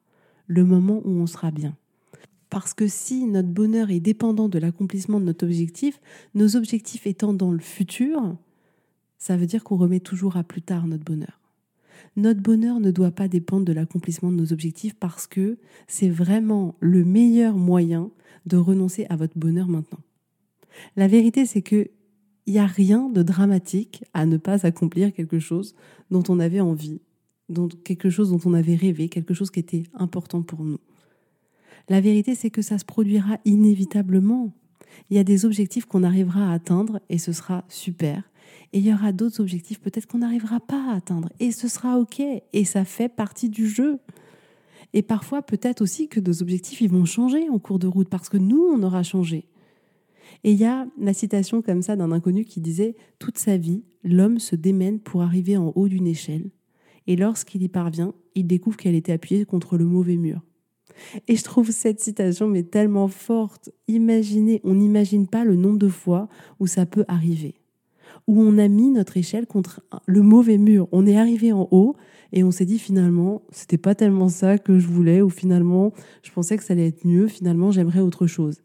le 0.46 0.64
moment 0.64 1.00
où 1.04 1.10
on 1.10 1.26
sera 1.26 1.50
bien. 1.50 1.76
Parce 2.50 2.74
que 2.74 2.86
si 2.86 3.26
notre 3.26 3.48
bonheur 3.48 3.90
est 3.90 4.00
dépendant 4.00 4.48
de 4.48 4.58
l'accomplissement 4.58 5.20
de 5.20 5.24
notre 5.24 5.44
objectif, 5.44 6.00
nos 6.34 6.56
objectifs 6.56 7.06
étant 7.06 7.32
dans 7.32 7.50
le 7.50 7.58
futur, 7.58 8.36
ça 9.18 9.36
veut 9.36 9.46
dire 9.46 9.64
qu'on 9.64 9.76
remet 9.76 10.00
toujours 10.00 10.36
à 10.36 10.44
plus 10.44 10.62
tard 10.62 10.86
notre 10.86 11.04
bonheur. 11.04 11.40
Notre 12.16 12.40
bonheur 12.40 12.80
ne 12.80 12.90
doit 12.90 13.10
pas 13.10 13.28
dépendre 13.28 13.64
de 13.64 13.72
l'accomplissement 13.72 14.30
de 14.30 14.36
nos 14.36 14.52
objectifs 14.52 14.94
parce 14.94 15.26
que 15.26 15.58
c'est 15.86 16.08
vraiment 16.08 16.76
le 16.80 17.04
meilleur 17.04 17.56
moyen 17.56 18.10
de 18.46 18.56
renoncer 18.56 19.06
à 19.10 19.16
votre 19.16 19.36
bonheur 19.36 19.68
maintenant. 19.68 20.00
La 20.96 21.08
vérité, 21.08 21.46
c'est 21.46 21.62
que 21.62 21.90
il 22.46 22.52
n'y 22.52 22.58
a 22.60 22.66
rien 22.66 23.08
de 23.08 23.22
dramatique 23.22 24.04
à 24.14 24.24
ne 24.24 24.36
pas 24.36 24.66
accomplir 24.66 25.12
quelque 25.12 25.40
chose 25.40 25.74
dont 26.12 26.22
on 26.28 26.38
avait 26.38 26.60
envie 26.60 27.00
quelque 27.84 28.10
chose 28.10 28.30
dont 28.30 28.40
on 28.44 28.54
avait 28.54 28.74
rêvé, 28.74 29.08
quelque 29.08 29.34
chose 29.34 29.50
qui 29.50 29.60
était 29.60 29.84
important 29.94 30.42
pour 30.42 30.64
nous. 30.64 30.78
La 31.88 32.00
vérité, 32.00 32.34
c'est 32.34 32.50
que 32.50 32.62
ça 32.62 32.78
se 32.78 32.84
produira 32.84 33.38
inévitablement. 33.44 34.52
Il 35.10 35.16
y 35.16 35.20
a 35.20 35.24
des 35.24 35.44
objectifs 35.44 35.86
qu'on 35.86 36.02
arrivera 36.02 36.50
à 36.50 36.54
atteindre 36.54 37.00
et 37.08 37.18
ce 37.18 37.32
sera 37.32 37.64
super. 37.68 38.24
Et 38.72 38.78
il 38.78 38.86
y 38.86 38.92
aura 38.92 39.12
d'autres 39.12 39.40
objectifs 39.40 39.80
peut-être 39.80 40.06
qu'on 40.06 40.18
n'arrivera 40.18 40.58
pas 40.60 40.90
à 40.90 40.96
atteindre. 40.96 41.28
Et 41.38 41.52
ce 41.52 41.68
sera 41.68 41.98
OK. 41.98 42.20
Et 42.20 42.64
ça 42.64 42.84
fait 42.84 43.08
partie 43.08 43.48
du 43.48 43.68
jeu. 43.68 43.98
Et 44.92 45.02
parfois, 45.02 45.42
peut-être 45.42 45.82
aussi 45.82 46.08
que 46.08 46.20
nos 46.20 46.42
objectifs, 46.42 46.80
ils 46.80 46.90
vont 46.90 47.04
changer 47.04 47.48
en 47.48 47.58
cours 47.58 47.78
de 47.78 47.86
route 47.86 48.08
parce 48.08 48.28
que 48.28 48.36
nous, 48.36 48.62
on 48.62 48.82
aura 48.82 49.02
changé. 49.02 49.46
Et 50.42 50.52
il 50.52 50.58
y 50.58 50.64
a 50.64 50.86
la 50.98 51.14
citation 51.14 51.62
comme 51.62 51.82
ça 51.82 51.96
d'un 51.96 52.12
inconnu 52.12 52.44
qui 52.44 52.60
disait 52.60 52.96
Toute 53.18 53.38
sa 53.38 53.56
vie, 53.56 53.84
l'homme 54.02 54.38
se 54.38 54.56
démène 54.56 54.98
pour 54.98 55.22
arriver 55.22 55.56
en 55.56 55.72
haut 55.74 55.88
d'une 55.88 56.06
échelle. 56.06 56.50
Et 57.06 57.16
lorsqu'il 57.16 57.62
y 57.62 57.68
parvient, 57.68 58.14
il 58.34 58.46
découvre 58.46 58.76
qu'elle 58.76 58.94
était 58.94 59.12
appuyée 59.12 59.44
contre 59.44 59.76
le 59.76 59.84
mauvais 59.84 60.16
mur. 60.16 60.40
Et 61.28 61.36
je 61.36 61.44
trouve 61.44 61.70
cette 61.70 62.00
citation 62.00 62.48
mais 62.48 62.62
tellement 62.62 63.08
forte. 63.08 63.70
Imaginez, 63.88 64.60
on 64.64 64.74
n'imagine 64.74 65.26
pas 65.26 65.44
le 65.44 65.56
nombre 65.56 65.78
de 65.78 65.88
fois 65.88 66.28
où 66.58 66.66
ça 66.66 66.86
peut 66.86 67.04
arriver. 67.08 67.54
Où 68.26 68.40
on 68.40 68.58
a 68.58 68.68
mis 68.68 68.90
notre 68.90 69.16
échelle 69.16 69.46
contre 69.46 69.82
le 70.06 70.22
mauvais 70.22 70.58
mur. 70.58 70.88
On 70.92 71.06
est 71.06 71.16
arrivé 71.16 71.52
en 71.52 71.68
haut 71.70 71.96
et 72.32 72.42
on 72.42 72.50
s'est 72.50 72.64
dit 72.64 72.78
finalement, 72.78 73.42
c'était 73.50 73.78
pas 73.78 73.94
tellement 73.94 74.28
ça 74.28 74.58
que 74.58 74.78
je 74.78 74.86
voulais, 74.88 75.22
ou 75.22 75.28
finalement, 75.28 75.92
je 76.22 76.32
pensais 76.32 76.56
que 76.56 76.64
ça 76.64 76.72
allait 76.72 76.88
être 76.88 77.06
mieux, 77.06 77.28
finalement, 77.28 77.70
j'aimerais 77.70 78.00
autre 78.00 78.26
chose. 78.26 78.60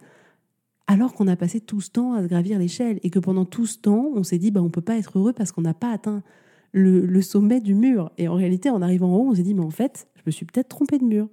Alors 0.87 1.13
qu'on 1.13 1.27
a 1.27 1.35
passé 1.35 1.61
tout 1.61 1.79
ce 1.79 1.91
temps 1.91 2.13
à 2.13 2.23
gravir 2.23 2.59
l'échelle 2.59 2.99
et 3.03 3.09
que 3.09 3.19
pendant 3.19 3.45
tout 3.45 3.65
ce 3.65 3.77
temps, 3.77 4.09
on 4.15 4.23
s'est 4.23 4.39
dit, 4.39 4.51
bah, 4.51 4.61
on 4.61 4.69
peut 4.69 4.81
pas 4.81 4.97
être 4.97 5.17
heureux 5.19 5.31
parce 5.31 5.51
qu'on 5.51 5.61
n'a 5.61 5.73
pas 5.73 5.91
atteint 5.91 6.23
le, 6.71 7.21
sommet 7.21 7.61
du 7.61 7.75
mur. 7.75 8.11
Et 8.17 8.27
en 8.27 8.35
réalité, 8.35 8.69
en 8.69 8.81
arrivant 8.81 9.13
en 9.13 9.17
haut, 9.17 9.29
on 9.29 9.35
s'est 9.35 9.43
dit, 9.43 9.53
mais 9.53 9.63
en 9.63 9.69
fait, 9.69 10.07
je 10.15 10.21
me 10.25 10.31
suis 10.31 10.45
peut-être 10.45 10.69
trompé 10.69 10.97
de 10.97 11.05
mur. 11.05 11.29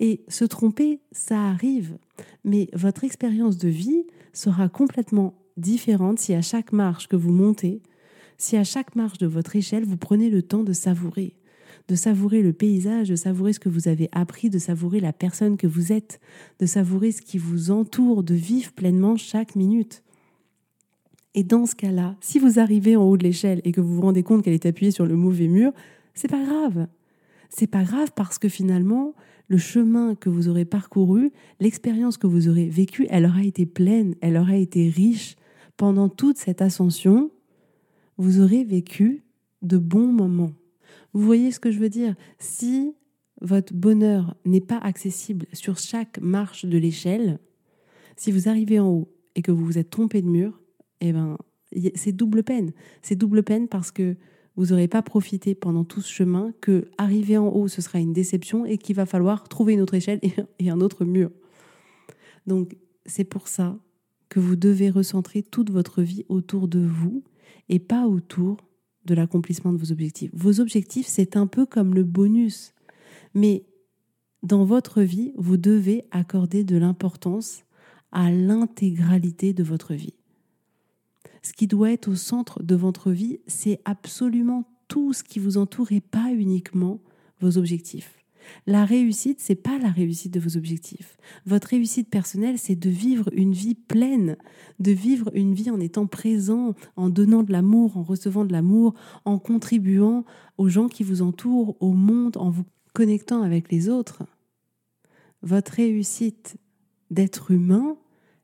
Et 0.00 0.24
se 0.28 0.44
tromper, 0.44 1.00
ça 1.12 1.40
arrive. 1.48 1.98
Mais 2.44 2.68
votre 2.72 3.04
expérience 3.04 3.58
de 3.58 3.68
vie 3.68 4.06
sera 4.32 4.68
complètement 4.68 5.34
différente 5.56 6.18
si 6.18 6.34
à 6.34 6.42
chaque 6.42 6.72
marche 6.72 7.06
que 7.06 7.16
vous 7.16 7.32
montez, 7.32 7.80
si 8.38 8.56
à 8.56 8.64
chaque 8.64 8.96
marche 8.96 9.18
de 9.18 9.26
votre 9.26 9.54
échelle, 9.54 9.84
vous 9.84 9.96
prenez 9.96 10.30
le 10.30 10.42
temps 10.42 10.64
de 10.64 10.72
savourer, 10.72 11.36
de 11.88 11.94
savourer 11.94 12.42
le 12.42 12.52
paysage, 12.52 13.08
de 13.08 13.16
savourer 13.16 13.52
ce 13.52 13.60
que 13.60 13.68
vous 13.68 13.86
avez 13.86 14.08
appris, 14.10 14.50
de 14.50 14.58
savourer 14.58 14.98
la 14.98 15.12
personne 15.12 15.56
que 15.56 15.68
vous 15.68 15.92
êtes, 15.92 16.20
de 16.58 16.66
savourer 16.66 17.12
ce 17.12 17.22
qui 17.22 17.38
vous 17.38 17.70
entoure, 17.70 18.24
de 18.24 18.34
vivre 18.34 18.72
pleinement 18.72 19.16
chaque 19.16 19.54
minute. 19.54 20.02
Et 21.34 21.42
dans 21.42 21.66
ce 21.66 21.74
cas-là, 21.74 22.16
si 22.20 22.38
vous 22.38 22.60
arrivez 22.60 22.96
en 22.96 23.02
haut 23.02 23.16
de 23.16 23.24
l'échelle 23.24 23.60
et 23.64 23.72
que 23.72 23.80
vous 23.80 23.96
vous 23.96 24.02
rendez 24.02 24.22
compte 24.22 24.42
qu'elle 24.42 24.54
est 24.54 24.66
appuyée 24.66 24.92
sur 24.92 25.06
le 25.06 25.16
mauvais 25.16 25.48
mur, 25.48 25.72
c'est 26.14 26.30
pas 26.30 26.44
grave. 26.44 26.86
C'est 27.48 27.66
pas 27.66 27.82
grave 27.82 28.12
parce 28.14 28.38
que 28.38 28.48
finalement, 28.48 29.14
le 29.48 29.58
chemin 29.58 30.14
que 30.14 30.30
vous 30.30 30.48
aurez 30.48 30.64
parcouru, 30.64 31.32
l'expérience 31.60 32.16
que 32.16 32.26
vous 32.26 32.48
aurez 32.48 32.68
vécue, 32.68 33.06
elle 33.10 33.26
aura 33.26 33.42
été 33.42 33.66
pleine, 33.66 34.14
elle 34.20 34.36
aura 34.36 34.56
été 34.56 34.88
riche. 34.88 35.36
Pendant 35.76 36.08
toute 36.08 36.38
cette 36.38 36.62
ascension, 36.62 37.30
vous 38.16 38.40
aurez 38.40 38.62
vécu 38.62 39.24
de 39.62 39.76
bons 39.76 40.12
moments. 40.12 40.52
Vous 41.12 41.22
voyez 41.22 41.50
ce 41.50 41.60
que 41.60 41.72
je 41.72 41.80
veux 41.80 41.88
dire? 41.88 42.14
Si 42.38 42.94
votre 43.40 43.74
bonheur 43.74 44.36
n'est 44.44 44.60
pas 44.60 44.78
accessible 44.78 45.46
sur 45.52 45.78
chaque 45.78 46.20
marche 46.20 46.64
de 46.64 46.78
l'échelle, 46.78 47.40
si 48.16 48.30
vous 48.30 48.48
arrivez 48.48 48.78
en 48.78 48.88
haut 48.88 49.08
et 49.34 49.42
que 49.42 49.50
vous 49.50 49.64
vous 49.64 49.78
êtes 49.78 49.90
trompé 49.90 50.22
de 50.22 50.28
mur, 50.28 50.60
eh 51.04 51.12
ben, 51.12 51.36
c'est 51.94 52.12
double 52.12 52.42
peine. 52.42 52.72
C'est 53.02 53.14
double 53.14 53.42
peine 53.42 53.68
parce 53.68 53.90
que 53.90 54.16
vous 54.56 54.66
n'aurez 54.66 54.88
pas 54.88 55.02
profité 55.02 55.54
pendant 55.54 55.84
tout 55.84 56.00
ce 56.00 56.10
chemin, 56.10 56.52
que 56.62 56.88
arriver 56.96 57.36
en 57.36 57.48
haut, 57.48 57.68
ce 57.68 57.82
sera 57.82 57.98
une 57.98 58.14
déception 58.14 58.64
et 58.64 58.78
qu'il 58.78 58.96
va 58.96 59.04
falloir 59.04 59.48
trouver 59.48 59.74
une 59.74 59.82
autre 59.82 59.94
échelle 59.94 60.20
et 60.58 60.70
un 60.70 60.80
autre 60.80 61.04
mur. 61.04 61.30
Donc, 62.46 62.76
c'est 63.04 63.24
pour 63.24 63.48
ça 63.48 63.78
que 64.30 64.40
vous 64.40 64.56
devez 64.56 64.88
recentrer 64.88 65.42
toute 65.42 65.70
votre 65.70 66.00
vie 66.00 66.24
autour 66.30 66.68
de 66.68 66.80
vous 66.80 67.22
et 67.68 67.78
pas 67.78 68.06
autour 68.06 68.56
de 69.04 69.14
l'accomplissement 69.14 69.72
de 69.72 69.78
vos 69.78 69.92
objectifs. 69.92 70.30
Vos 70.32 70.60
objectifs, 70.60 71.06
c'est 71.06 71.36
un 71.36 71.46
peu 71.46 71.66
comme 71.66 71.94
le 71.94 72.04
bonus. 72.04 72.72
Mais 73.34 73.66
dans 74.42 74.64
votre 74.64 75.02
vie, 75.02 75.32
vous 75.36 75.58
devez 75.58 76.04
accorder 76.10 76.64
de 76.64 76.78
l'importance 76.78 77.64
à 78.10 78.30
l'intégralité 78.30 79.52
de 79.52 79.62
votre 79.62 79.92
vie 79.92 80.14
ce 81.44 81.52
qui 81.52 81.66
doit 81.66 81.92
être 81.92 82.08
au 82.08 82.14
centre 82.14 82.62
de 82.62 82.74
votre 82.74 83.10
vie, 83.10 83.38
c'est 83.46 83.80
absolument 83.84 84.64
tout 84.88 85.12
ce 85.12 85.22
qui 85.22 85.38
vous 85.38 85.58
entoure 85.58 85.92
et 85.92 86.00
pas 86.00 86.32
uniquement 86.32 87.00
vos 87.40 87.58
objectifs. 87.58 88.18
La 88.66 88.84
réussite, 88.84 89.40
c'est 89.40 89.54
pas 89.54 89.78
la 89.78 89.90
réussite 89.90 90.32
de 90.32 90.40
vos 90.40 90.56
objectifs. 90.56 91.16
Votre 91.44 91.68
réussite 91.68 92.08
personnelle, 92.08 92.58
c'est 92.58 92.76
de 92.76 92.88
vivre 92.88 93.28
une 93.32 93.52
vie 93.52 93.74
pleine, 93.74 94.36
de 94.80 94.90
vivre 94.92 95.30
une 95.34 95.54
vie 95.54 95.70
en 95.70 95.80
étant 95.80 96.06
présent, 96.06 96.74
en 96.96 97.10
donnant 97.10 97.42
de 97.42 97.52
l'amour, 97.52 97.96
en 97.96 98.02
recevant 98.02 98.44
de 98.44 98.52
l'amour, 98.52 98.94
en 99.26 99.38
contribuant 99.38 100.24
aux 100.56 100.68
gens 100.68 100.88
qui 100.88 101.04
vous 101.04 101.20
entourent, 101.20 101.76
au 101.80 101.92
monde, 101.92 102.36
en 102.38 102.50
vous 102.50 102.64
connectant 102.94 103.42
avec 103.42 103.70
les 103.70 103.90
autres. 103.90 104.22
Votre 105.42 105.72
réussite 105.72 106.56
d'être 107.10 107.50
humain, 107.50 107.98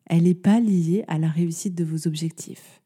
elle 0.06 0.24
n'est 0.24 0.34
pas 0.34 0.60
liée 0.60 1.04
à 1.08 1.18
la 1.18 1.28
réussite 1.28 1.74
de 1.74 1.84
vos 1.84 2.06
objectifs. 2.06 2.79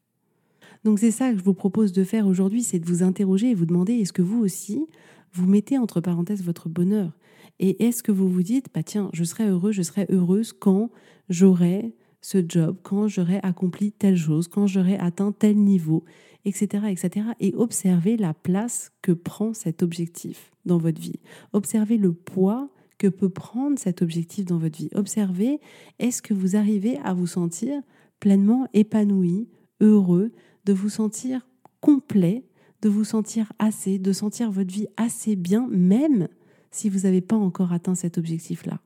Donc 0.85 0.99
c'est 0.99 1.09
ça 1.09 1.31
que 1.31 1.39
je 1.39 1.43
vous 1.43 1.55
propose 1.55 1.93
de 1.93 2.03
faire 2.03 2.27
aujourd'hui, 2.27 2.61
c'est 2.61 2.77
de 2.77 2.85
vous 2.85 3.01
interroger 3.01 3.49
et 3.49 3.55
vous 3.55 3.65
demander 3.65 3.93
est-ce 3.93 4.13
que 4.13 4.21
vous 4.21 4.39
aussi, 4.39 4.85
vous 5.33 5.47
mettez 5.47 5.79
entre 5.79 5.99
parenthèses 5.99 6.43
votre 6.43 6.69
bonheur? 6.69 7.11
Et 7.57 7.87
est-ce 7.87 8.03
que 8.03 8.11
vous 8.11 8.29
vous 8.29 8.43
dites, 8.43 8.67
bah 8.71 8.83
tiens, 8.83 9.09
je 9.11 9.23
serai 9.23 9.47
heureux, 9.47 9.71
je 9.71 9.81
serai 9.81 10.05
heureuse 10.09 10.53
quand 10.53 10.91
j'aurai 11.27 11.95
ce 12.21 12.37
job, 12.47 12.77
quand 12.83 13.07
j'aurai 13.07 13.39
accompli 13.41 13.93
telle 13.93 14.15
chose, 14.15 14.47
quand 14.47 14.67
j'aurai 14.67 14.95
atteint 14.97 15.31
tel 15.31 15.57
niveau, 15.57 16.03
etc., 16.45 16.85
etc. 16.91 17.29
Et 17.39 17.55
observez 17.55 18.15
la 18.15 18.35
place 18.35 18.91
que 19.01 19.11
prend 19.11 19.55
cet 19.55 19.81
objectif 19.81 20.51
dans 20.65 20.77
votre 20.77 21.01
vie. 21.01 21.19
Observez 21.53 21.97
le 21.97 22.13
poids 22.13 22.69
que 22.99 23.07
peut 23.07 23.29
prendre 23.29 23.79
cet 23.79 24.03
objectif 24.03 24.45
dans 24.45 24.59
votre 24.59 24.77
vie. 24.77 24.89
Observez, 24.93 25.59
est-ce 25.97 26.21
que 26.21 26.35
vous 26.35 26.55
arrivez 26.55 26.99
à 26.99 27.15
vous 27.15 27.27
sentir 27.27 27.81
pleinement 28.19 28.67
épanoui, 28.73 29.49
heureux, 29.81 30.31
de 30.65 30.73
vous 30.73 30.89
sentir 30.89 31.47
complet, 31.79 32.45
de 32.81 32.89
vous 32.89 33.03
sentir 33.03 33.51
assez, 33.59 33.99
de 33.99 34.11
sentir 34.11 34.51
votre 34.51 34.73
vie 34.73 34.87
assez 34.97 35.35
bien, 35.35 35.67
même 35.69 36.27
si 36.71 36.89
vous 36.89 37.01
n'avez 37.01 37.21
pas 37.21 37.35
encore 37.35 37.71
atteint 37.71 37.95
cet 37.95 38.17
objectif-là. 38.17 38.79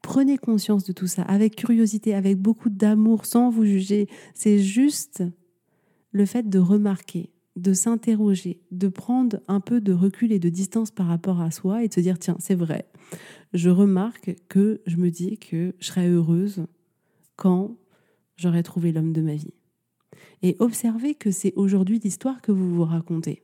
Prenez 0.00 0.38
conscience 0.38 0.84
de 0.84 0.92
tout 0.92 1.06
ça 1.06 1.22
avec 1.22 1.56
curiosité, 1.56 2.14
avec 2.14 2.38
beaucoup 2.38 2.70
d'amour, 2.70 3.26
sans 3.26 3.50
vous 3.50 3.64
juger. 3.64 4.08
C'est 4.34 4.58
juste 4.58 5.22
le 6.10 6.26
fait 6.26 6.48
de 6.48 6.58
remarquer, 6.58 7.30
de 7.56 7.72
s'interroger, 7.72 8.60
de 8.70 8.88
prendre 8.88 9.40
un 9.48 9.60
peu 9.60 9.80
de 9.80 9.92
recul 9.92 10.32
et 10.32 10.38
de 10.38 10.48
distance 10.48 10.90
par 10.90 11.06
rapport 11.06 11.40
à 11.40 11.50
soi 11.50 11.84
et 11.84 11.88
de 11.88 11.94
se 11.94 12.00
dire, 12.00 12.18
tiens, 12.18 12.36
c'est 12.40 12.54
vrai, 12.54 12.86
je 13.52 13.70
remarque 13.70 14.36
que 14.48 14.80
je 14.86 14.96
me 14.96 15.10
dis 15.10 15.38
que 15.38 15.74
je 15.78 15.86
serais 15.86 16.08
heureuse 16.08 16.66
quand 17.36 17.76
j'aurais 18.36 18.62
trouvé 18.62 18.92
l'homme 18.92 19.12
de 19.12 19.22
ma 19.22 19.34
vie 19.34 19.54
et 20.42 20.56
observez 20.58 21.14
que 21.14 21.30
c'est 21.30 21.52
aujourd'hui 21.56 21.98
l'histoire 21.98 22.40
que 22.40 22.52
vous 22.52 22.74
vous 22.74 22.84
racontez. 22.84 23.42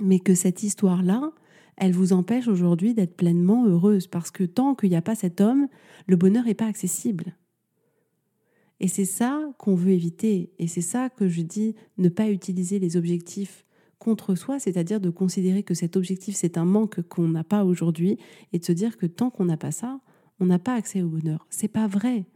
Mais 0.00 0.18
que 0.18 0.34
cette 0.34 0.62
histoire-là, 0.62 1.32
elle 1.76 1.92
vous 1.92 2.12
empêche 2.12 2.48
aujourd'hui 2.48 2.94
d'être 2.94 3.16
pleinement 3.16 3.66
heureuse 3.66 4.06
parce 4.06 4.30
que 4.30 4.44
tant 4.44 4.74
qu'il 4.74 4.90
n'y 4.90 4.96
a 4.96 5.02
pas 5.02 5.14
cet 5.14 5.40
homme, 5.40 5.68
le 6.06 6.16
bonheur 6.16 6.44
n'est 6.44 6.54
pas 6.54 6.66
accessible. 6.66 7.34
Et 8.80 8.88
c'est 8.88 9.06
ça 9.06 9.40
qu'on 9.58 9.74
veut 9.74 9.92
éviter. 9.92 10.50
Et 10.58 10.66
c'est 10.66 10.82
ça 10.82 11.08
que 11.08 11.28
je 11.28 11.42
dis 11.42 11.74
ne 11.98 12.08
pas 12.08 12.28
utiliser 12.28 12.78
les 12.78 12.96
objectifs 12.96 13.64
contre 13.98 14.34
soi, 14.34 14.58
c'est-à-dire 14.58 15.00
de 15.00 15.10
considérer 15.10 15.62
que 15.62 15.74
cet 15.74 15.96
objectif, 15.96 16.36
c'est 16.36 16.58
un 16.58 16.66
manque 16.66 17.00
qu'on 17.08 17.28
n'a 17.28 17.44
pas 17.44 17.64
aujourd'hui 17.64 18.18
et 18.52 18.58
de 18.58 18.64
se 18.64 18.72
dire 18.72 18.98
que 18.98 19.06
tant 19.06 19.30
qu'on 19.30 19.46
n'a 19.46 19.56
pas 19.56 19.70
ça, 19.70 20.00
on 20.40 20.46
n'a 20.46 20.58
pas 20.58 20.74
accès 20.74 21.02
au 21.02 21.08
bonheur. 21.08 21.46
C'est 21.48 21.68
pas 21.68 21.86
vrai. 21.86 22.26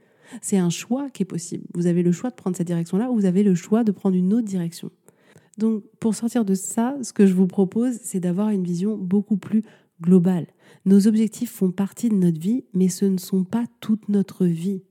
C'est 0.42 0.58
un 0.58 0.70
choix 0.70 1.10
qui 1.10 1.22
est 1.22 1.26
possible. 1.26 1.64
Vous 1.74 1.86
avez 1.86 2.02
le 2.02 2.12
choix 2.12 2.30
de 2.30 2.34
prendre 2.34 2.56
cette 2.56 2.66
direction-là 2.66 3.10
ou 3.10 3.14
vous 3.14 3.24
avez 3.24 3.42
le 3.42 3.54
choix 3.54 3.84
de 3.84 3.92
prendre 3.92 4.16
une 4.16 4.32
autre 4.32 4.46
direction. 4.46 4.90
Donc, 5.58 5.84
pour 5.98 6.14
sortir 6.14 6.44
de 6.44 6.54
ça, 6.54 6.96
ce 7.02 7.12
que 7.12 7.26
je 7.26 7.34
vous 7.34 7.46
propose, 7.46 7.98
c'est 8.02 8.20
d'avoir 8.20 8.48
une 8.48 8.64
vision 8.64 8.96
beaucoup 8.96 9.36
plus 9.36 9.62
globale. 10.00 10.46
Nos 10.86 11.06
objectifs 11.06 11.52
font 11.52 11.70
partie 11.70 12.08
de 12.08 12.14
notre 12.14 12.40
vie, 12.40 12.64
mais 12.72 12.88
ce 12.88 13.04
ne 13.04 13.18
sont 13.18 13.44
pas 13.44 13.64
toute 13.80 14.08
notre 14.08 14.46
vie. 14.46 14.82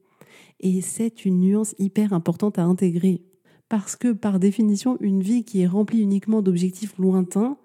Et 0.60 0.82
c'est 0.82 1.26
une 1.26 1.40
nuance 1.40 1.74
hyper 1.80 2.14
importante 2.14 2.60
à 2.60 2.64
intégrer. 2.64 3.24
Parce 3.70 3.96
que, 3.96 4.12
par 4.12 4.40
définition, 4.40 4.98
une 5.00 5.22
vie 5.22 5.44
qui 5.44 5.62
est 5.62 5.68
remplie 5.68 6.02
uniquement 6.02 6.42
d'objectifs 6.42 6.98
lointains, 6.98 7.58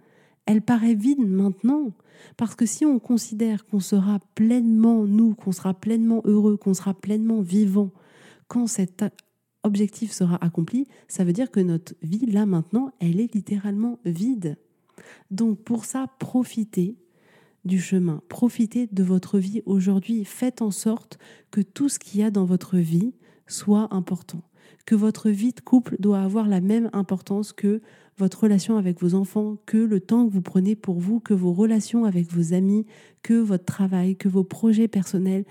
elle 0.46 0.62
paraît 0.62 0.94
vide 0.94 1.26
maintenant. 1.26 1.92
Parce 2.36 2.54
que 2.54 2.66
si 2.66 2.84
on 2.84 2.98
considère 2.98 3.66
qu'on 3.66 3.80
sera 3.80 4.20
pleinement 4.34 5.04
nous, 5.04 5.34
qu'on 5.34 5.52
sera 5.52 5.74
pleinement 5.74 6.22
heureux, 6.24 6.56
qu'on 6.56 6.74
sera 6.74 6.94
pleinement 6.94 7.42
vivant 7.42 7.90
quand 8.48 8.66
cet 8.66 9.04
objectif 9.62 10.12
sera 10.12 10.42
accompli, 10.44 10.86
ça 11.08 11.24
veut 11.24 11.32
dire 11.32 11.50
que 11.50 11.60
notre 11.60 11.94
vie, 12.02 12.26
là 12.26 12.46
maintenant, 12.46 12.92
elle 13.00 13.20
est 13.20 13.34
littéralement 13.34 13.98
vide. 14.04 14.56
Donc 15.30 15.62
pour 15.62 15.84
ça, 15.84 16.06
profitez 16.18 16.96
du 17.64 17.80
chemin, 17.80 18.22
profitez 18.28 18.86
de 18.92 19.02
votre 19.02 19.38
vie 19.38 19.62
aujourd'hui, 19.64 20.24
faites 20.24 20.60
en 20.60 20.70
sorte 20.70 21.18
que 21.50 21.62
tout 21.62 21.88
ce 21.88 21.98
qu'il 21.98 22.20
y 22.20 22.22
a 22.22 22.30
dans 22.30 22.44
votre 22.44 22.76
vie 22.76 23.14
soit 23.46 23.88
important, 23.92 24.42
que 24.87 24.94
votre 24.94 25.30
vie 25.30 25.52
de 25.52 25.61
couple 25.61 25.97
doit 25.99 26.21
avoir 26.21 26.49
la 26.49 26.61
même 26.61 26.90
importance 26.92 27.52
que 27.52 27.80
votre 28.16 28.44
relation 28.44 28.76
avec 28.76 29.00
vos 29.00 29.14
enfants, 29.14 29.56
que 29.66 29.76
le 29.76 30.00
temps 30.00 30.26
que 30.26 30.33
vous 30.33 30.42
prenez 30.42 30.76
pour 30.76 31.00
vous, 31.00 31.21
que 31.21 31.35
vos 31.35 31.52
relations 31.52 32.04
avec 32.04 32.30
vos 32.33 32.54
amis, 32.54 32.87
que 33.23 33.35
votre 33.35 33.64
travail, 33.64 34.16
que 34.16 34.28
vos 34.28 34.44
projets 34.44 34.88
personnels, 34.88 35.44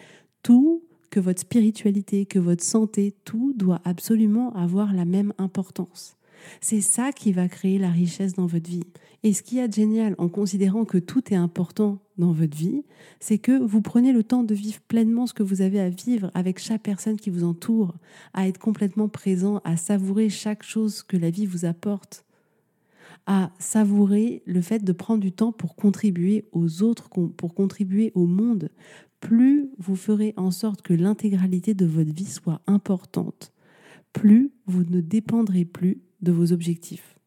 tout, 0.43 0.83
que 1.09 1.19
votre 1.19 1.41
spiritualité, 1.41 2.25
que 2.25 2.39
votre 2.39 2.63
santé, 2.63 3.13
tout 3.25 3.53
doit 3.55 3.81
absolument 3.83 4.53
avoir 4.55 4.93
la 4.93 5.05
même 5.05 5.33
importance. 5.37 6.15
C'est 6.61 6.81
ça 6.81 7.11
qui 7.11 7.31
va 7.31 7.47
créer 7.47 7.77
la 7.77 7.89
richesse 7.89 8.33
dans 8.33 8.45
votre 8.45 8.69
vie. 8.69 8.83
Et 9.23 9.33
ce 9.33 9.43
qui 9.43 9.59
est 9.59 9.73
génial 9.73 10.15
en 10.17 10.27
considérant 10.27 10.85
que 10.85 10.97
tout 10.97 11.33
est 11.33 11.37
important 11.37 11.99
dans 12.17 12.31
votre 12.31 12.55
vie, 12.55 12.83
c'est 13.19 13.37
que 13.37 13.63
vous 13.63 13.81
prenez 13.81 14.13
le 14.13 14.23
temps 14.23 14.43
de 14.43 14.53
vivre 14.53 14.79
pleinement 14.87 15.27
ce 15.27 15.33
que 15.33 15.43
vous 15.43 15.61
avez 15.61 15.79
à 15.79 15.89
vivre 15.89 16.31
avec 16.33 16.59
chaque 16.59 16.83
personne 16.83 17.17
qui 17.17 17.29
vous 17.29 17.43
entoure, 17.43 17.95
à 18.33 18.47
être 18.47 18.59
complètement 18.59 19.09
présent, 19.09 19.61
à 19.63 19.77
savourer 19.77 20.29
chaque 20.29 20.63
chose 20.63 21.03
que 21.03 21.17
la 21.17 21.29
vie 21.29 21.45
vous 21.45 21.65
apporte, 21.65 22.25
à 23.25 23.51
savourer 23.59 24.43
le 24.45 24.61
fait 24.61 24.83
de 24.83 24.91
prendre 24.91 25.21
du 25.21 25.31
temps 25.31 25.51
pour 25.51 25.75
contribuer 25.75 26.45
aux 26.51 26.83
autres, 26.83 27.09
pour 27.09 27.53
contribuer 27.53 28.11
au 28.15 28.25
monde. 28.25 28.69
Plus 29.19 29.69
vous 29.77 29.95
ferez 29.95 30.33
en 30.37 30.51
sorte 30.51 30.81
que 30.81 30.93
l'intégralité 30.93 31.73
de 31.73 31.85
votre 31.85 32.13
vie 32.13 32.25
soit 32.25 32.61
importante, 32.67 33.53
plus 34.11 34.51
vous 34.67 34.83
ne 34.83 35.01
dépendrez 35.01 35.65
plus 35.65 36.01
de 36.21 36.31
vos 36.31 36.51
objectifs. 36.51 37.17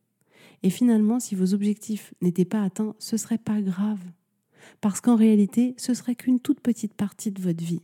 Et 0.62 0.70
finalement, 0.70 1.20
si 1.20 1.34
vos 1.34 1.54
objectifs 1.54 2.14
n'étaient 2.20 2.44
pas 2.44 2.62
atteints, 2.62 2.94
ce 2.98 3.16
serait 3.16 3.38
pas 3.38 3.60
grave. 3.60 4.00
Parce 4.80 5.00
qu'en 5.00 5.16
réalité, 5.16 5.74
ce 5.76 5.94
serait 5.94 6.14
qu'une 6.14 6.40
toute 6.40 6.60
petite 6.60 6.94
partie 6.94 7.30
de 7.30 7.40
votre 7.40 7.64
vie. 7.64 7.82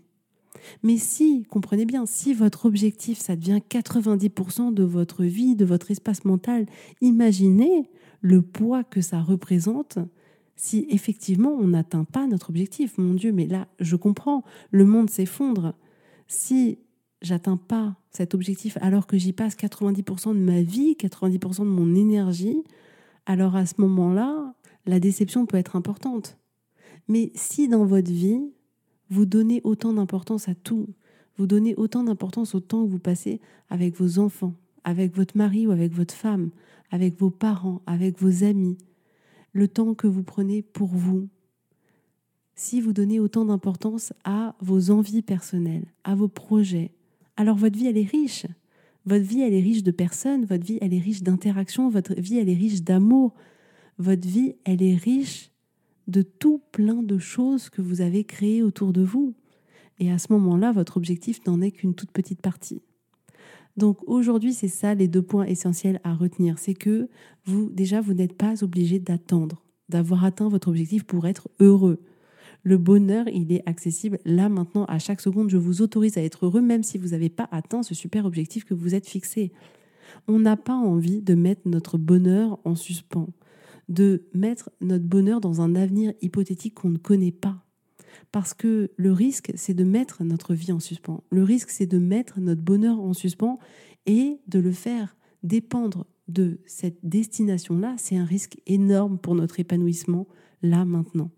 Mais 0.82 0.96
si, 0.96 1.44
comprenez 1.48 1.86
bien, 1.86 2.06
si 2.06 2.34
votre 2.34 2.66
objectif, 2.66 3.18
ça 3.18 3.36
devient 3.36 3.60
90% 3.68 4.74
de 4.74 4.82
votre 4.82 5.24
vie, 5.24 5.56
de 5.56 5.64
votre 5.64 5.90
espace 5.90 6.24
mental, 6.24 6.66
imaginez 7.00 7.90
le 8.20 8.42
poids 8.42 8.84
que 8.84 9.00
ça 9.00 9.20
représente 9.20 9.98
si 10.54 10.86
effectivement 10.90 11.56
on 11.58 11.68
n'atteint 11.68 12.04
pas 12.04 12.26
notre 12.26 12.50
objectif. 12.50 12.98
Mon 12.98 13.14
Dieu, 13.14 13.32
mais 13.32 13.46
là, 13.46 13.66
je 13.80 13.96
comprends, 13.96 14.44
le 14.70 14.84
monde 14.84 15.10
s'effondre. 15.10 15.74
Si 16.28 16.78
j'atteins 17.20 17.56
pas 17.56 17.96
cet 18.10 18.34
objectif 18.34 18.78
alors 18.80 19.06
que 19.06 19.16
j'y 19.16 19.32
passe 19.32 19.56
90% 19.56 20.34
de 20.34 20.40
ma 20.40 20.62
vie, 20.62 20.96
90% 20.98 21.60
de 21.60 21.64
mon 21.64 21.94
énergie, 21.94 22.62
alors 23.26 23.56
à 23.56 23.66
ce 23.66 23.74
moment-là, 23.78 24.54
la 24.86 25.00
déception 25.00 25.46
peut 25.46 25.56
être 25.56 25.76
importante. 25.76 26.38
Mais 27.08 27.30
si 27.34 27.68
dans 27.68 27.84
votre 27.84 28.10
vie, 28.10 28.40
vous 29.10 29.26
donnez 29.26 29.60
autant 29.64 29.92
d'importance 29.92 30.48
à 30.48 30.54
tout, 30.54 30.88
vous 31.36 31.46
donnez 31.46 31.74
autant 31.76 32.04
d'importance 32.04 32.54
au 32.54 32.60
temps 32.60 32.84
que 32.84 32.90
vous 32.90 32.98
passez 32.98 33.40
avec 33.68 33.96
vos 33.96 34.18
enfants, 34.18 34.54
avec 34.84 35.14
votre 35.14 35.36
mari 35.36 35.66
ou 35.66 35.70
avec 35.70 35.92
votre 35.92 36.14
femme, 36.14 36.50
avec 36.90 37.18
vos 37.18 37.30
parents, 37.30 37.82
avec 37.86 38.20
vos 38.20 38.44
amis, 38.44 38.78
le 39.52 39.68
temps 39.68 39.94
que 39.94 40.06
vous 40.06 40.22
prenez 40.22 40.62
pour 40.62 40.88
vous, 40.88 41.28
si 42.54 42.80
vous 42.80 42.92
donnez 42.92 43.18
autant 43.18 43.44
d'importance 43.44 44.12
à 44.24 44.54
vos 44.60 44.90
envies 44.90 45.22
personnelles, 45.22 45.86
à 46.04 46.14
vos 46.14 46.28
projets, 46.28 46.92
alors 47.36 47.56
votre 47.56 47.78
vie, 47.78 47.86
elle 47.86 47.98
est 47.98 48.08
riche. 48.08 48.46
Votre 49.04 49.24
vie, 49.24 49.40
elle 49.40 49.54
est 49.54 49.60
riche 49.60 49.82
de 49.82 49.90
personnes, 49.90 50.44
votre 50.44 50.64
vie, 50.64 50.78
elle 50.80 50.94
est 50.94 50.98
riche 50.98 51.22
d'interactions, 51.22 51.88
votre 51.88 52.14
vie, 52.14 52.38
elle 52.38 52.48
est 52.48 52.54
riche 52.54 52.82
d'amour. 52.82 53.34
Votre 53.98 54.28
vie, 54.28 54.54
elle 54.64 54.82
est 54.82 54.94
riche 54.94 55.51
de 56.08 56.22
tout 56.22 56.62
plein 56.72 57.02
de 57.02 57.18
choses 57.18 57.70
que 57.70 57.82
vous 57.82 58.00
avez 58.00 58.24
créées 58.24 58.62
autour 58.62 58.92
de 58.92 59.02
vous. 59.02 59.34
Et 59.98 60.10
à 60.10 60.18
ce 60.18 60.32
moment-là, 60.32 60.72
votre 60.72 60.96
objectif 60.96 61.44
n'en 61.46 61.60
est 61.60 61.70
qu'une 61.70 61.94
toute 61.94 62.10
petite 62.10 62.40
partie. 62.40 62.82
Donc 63.76 63.98
aujourd'hui, 64.06 64.52
c'est 64.52 64.68
ça 64.68 64.94
les 64.94 65.08
deux 65.08 65.22
points 65.22 65.46
essentiels 65.46 66.00
à 66.04 66.14
retenir. 66.14 66.58
C'est 66.58 66.74
que 66.74 67.08
vous, 67.44 67.70
déjà, 67.70 68.00
vous 68.00 68.14
n'êtes 68.14 68.36
pas 68.36 68.62
obligé 68.62 68.98
d'attendre, 68.98 69.62
d'avoir 69.88 70.24
atteint 70.24 70.48
votre 70.48 70.68
objectif 70.68 71.04
pour 71.04 71.26
être 71.26 71.48
heureux. 71.60 72.00
Le 72.64 72.78
bonheur, 72.78 73.26
il 73.28 73.52
est 73.52 73.68
accessible 73.68 74.18
là 74.24 74.48
maintenant 74.48 74.84
à 74.84 74.98
chaque 74.98 75.20
seconde. 75.20 75.50
Je 75.50 75.56
vous 75.56 75.82
autorise 75.82 76.16
à 76.18 76.22
être 76.22 76.46
heureux 76.46 76.60
même 76.60 76.82
si 76.82 76.98
vous 76.98 77.08
n'avez 77.08 77.28
pas 77.28 77.48
atteint 77.50 77.82
ce 77.82 77.94
super 77.94 78.24
objectif 78.24 78.64
que 78.64 78.74
vous 78.74 78.94
êtes 78.94 79.08
fixé. 79.08 79.52
On 80.28 80.38
n'a 80.38 80.56
pas 80.56 80.74
envie 80.74 81.22
de 81.22 81.34
mettre 81.34 81.62
notre 81.66 81.98
bonheur 81.98 82.58
en 82.64 82.74
suspens, 82.74 83.30
de 83.88 84.24
mettre 84.34 84.70
notre 84.80 85.04
bonheur 85.04 85.40
dans 85.40 85.60
un 85.60 85.74
avenir 85.74 86.12
hypothétique 86.20 86.74
qu'on 86.74 86.90
ne 86.90 86.98
connaît 86.98 87.32
pas. 87.32 87.64
Parce 88.30 88.54
que 88.54 88.90
le 88.96 89.12
risque, 89.12 89.52
c'est 89.54 89.74
de 89.74 89.84
mettre 89.84 90.24
notre 90.24 90.54
vie 90.54 90.72
en 90.72 90.80
suspens. 90.80 91.22
Le 91.30 91.42
risque, 91.42 91.70
c'est 91.70 91.86
de 91.86 91.98
mettre 91.98 92.40
notre 92.40 92.62
bonheur 92.62 93.00
en 93.00 93.12
suspens 93.12 93.58
et 94.06 94.40
de 94.48 94.58
le 94.58 94.72
faire 94.72 95.16
dépendre 95.42 96.06
de 96.28 96.60
cette 96.66 96.98
destination-là. 97.02 97.94
C'est 97.98 98.16
un 98.16 98.24
risque 98.24 98.58
énorme 98.66 99.18
pour 99.18 99.34
notre 99.34 99.60
épanouissement 99.60 100.26
là 100.62 100.84
maintenant. 100.84 101.30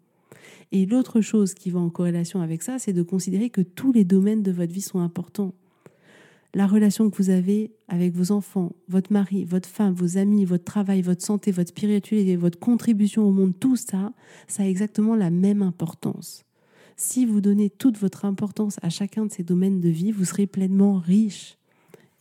Et 0.72 0.86
l'autre 0.86 1.20
chose 1.20 1.54
qui 1.54 1.70
va 1.70 1.80
en 1.80 1.90
corrélation 1.90 2.40
avec 2.40 2.62
ça, 2.62 2.78
c'est 2.78 2.92
de 2.92 3.02
considérer 3.02 3.50
que 3.50 3.60
tous 3.60 3.92
les 3.92 4.04
domaines 4.04 4.42
de 4.42 4.52
votre 4.52 4.72
vie 4.72 4.80
sont 4.80 5.00
importants. 5.00 5.54
La 6.54 6.68
relation 6.68 7.10
que 7.10 7.16
vous 7.16 7.30
avez 7.30 7.72
avec 7.88 8.14
vos 8.14 8.30
enfants, 8.30 8.76
votre 8.86 9.12
mari, 9.12 9.44
votre 9.44 9.68
femme, 9.68 9.92
vos 9.92 10.18
amis, 10.18 10.44
votre 10.44 10.62
travail, 10.62 11.02
votre 11.02 11.24
santé, 11.24 11.50
votre 11.50 11.70
spiritualité, 11.70 12.36
votre 12.36 12.60
contribution 12.60 13.26
au 13.26 13.32
monde, 13.32 13.58
tout 13.58 13.74
ça, 13.74 14.12
ça 14.46 14.62
a 14.62 14.66
exactement 14.66 15.16
la 15.16 15.30
même 15.30 15.62
importance. 15.62 16.44
Si 16.96 17.26
vous 17.26 17.40
donnez 17.40 17.70
toute 17.70 17.98
votre 17.98 18.24
importance 18.24 18.76
à 18.82 18.88
chacun 18.88 19.26
de 19.26 19.32
ces 19.32 19.42
domaines 19.42 19.80
de 19.80 19.88
vie, 19.88 20.12
vous 20.12 20.24
serez 20.24 20.46
pleinement 20.46 20.96
riche. 20.98 21.58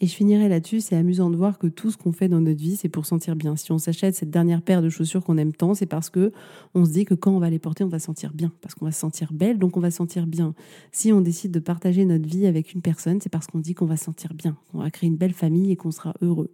Et 0.04 0.06
je 0.06 0.16
finirai 0.16 0.50
là-dessus, 0.50 0.82
c'est 0.82 0.98
amusant 0.98 1.30
de 1.30 1.38
voir 1.38 1.58
que 1.58 1.68
tout 1.68 1.90
ce 1.90 1.96
qu'on 1.96 2.12
fait 2.12 2.28
dans 2.28 2.42
notre 2.42 2.60
vie, 2.60 2.76
c'est 2.76 2.90
pour 2.90 3.06
sentir 3.06 3.38
bien. 3.38 3.56
Si 3.56 3.72
on 3.72 3.78
s'achète 3.78 4.16
cette 4.16 4.30
dernière 4.30 4.62
paire 4.62 4.82
de 4.82 4.90
chaussures 4.90 5.24
qu'on 5.24 5.38
aime 5.38 5.54
tant, 5.54 5.76
c'est 5.76 5.86
parce 5.86 6.10
que 6.10 6.34
on 6.76 6.84
se 6.84 6.92
dit 6.92 7.06
que 7.06 7.14
quand 7.14 7.32
on 7.32 7.40
va 7.40 7.50
les 7.50 7.58
porter, 7.58 7.86
on 7.86 7.88
va 7.88 8.00
sentir 8.00 8.34
bien, 8.34 8.52
parce 8.60 8.76
qu'on 8.76 8.84
va 8.84 8.92
se 8.92 9.00
sentir 9.00 9.32
belle, 9.32 9.60
donc 9.60 9.78
on 9.78 9.80
va 9.80 9.92
sentir 9.92 10.28
bien. 10.28 10.56
Si 10.92 11.14
on 11.14 11.22
décide 11.22 11.54
de 11.54 11.60
partager 11.60 12.04
notre 12.04 12.28
vie 12.28 12.48
avec 12.48 12.74
une 12.74 12.82
personne, 12.82 13.22
c'est 13.22 13.30
parce 13.30 13.48
qu'on 13.48 13.60
dit 13.60 13.76
qu'on 13.76 13.86
va 13.86 13.96
sentir 13.96 14.34
bien, 14.34 14.58
qu'on 14.74 14.80
va 14.80 14.92
créer 14.92 15.08
une 15.08 15.16
belle 15.16 15.32
famille 15.32 15.72
et 15.72 15.78
qu'on 15.78 15.92
sera 15.92 16.14
heureux. 16.22 16.52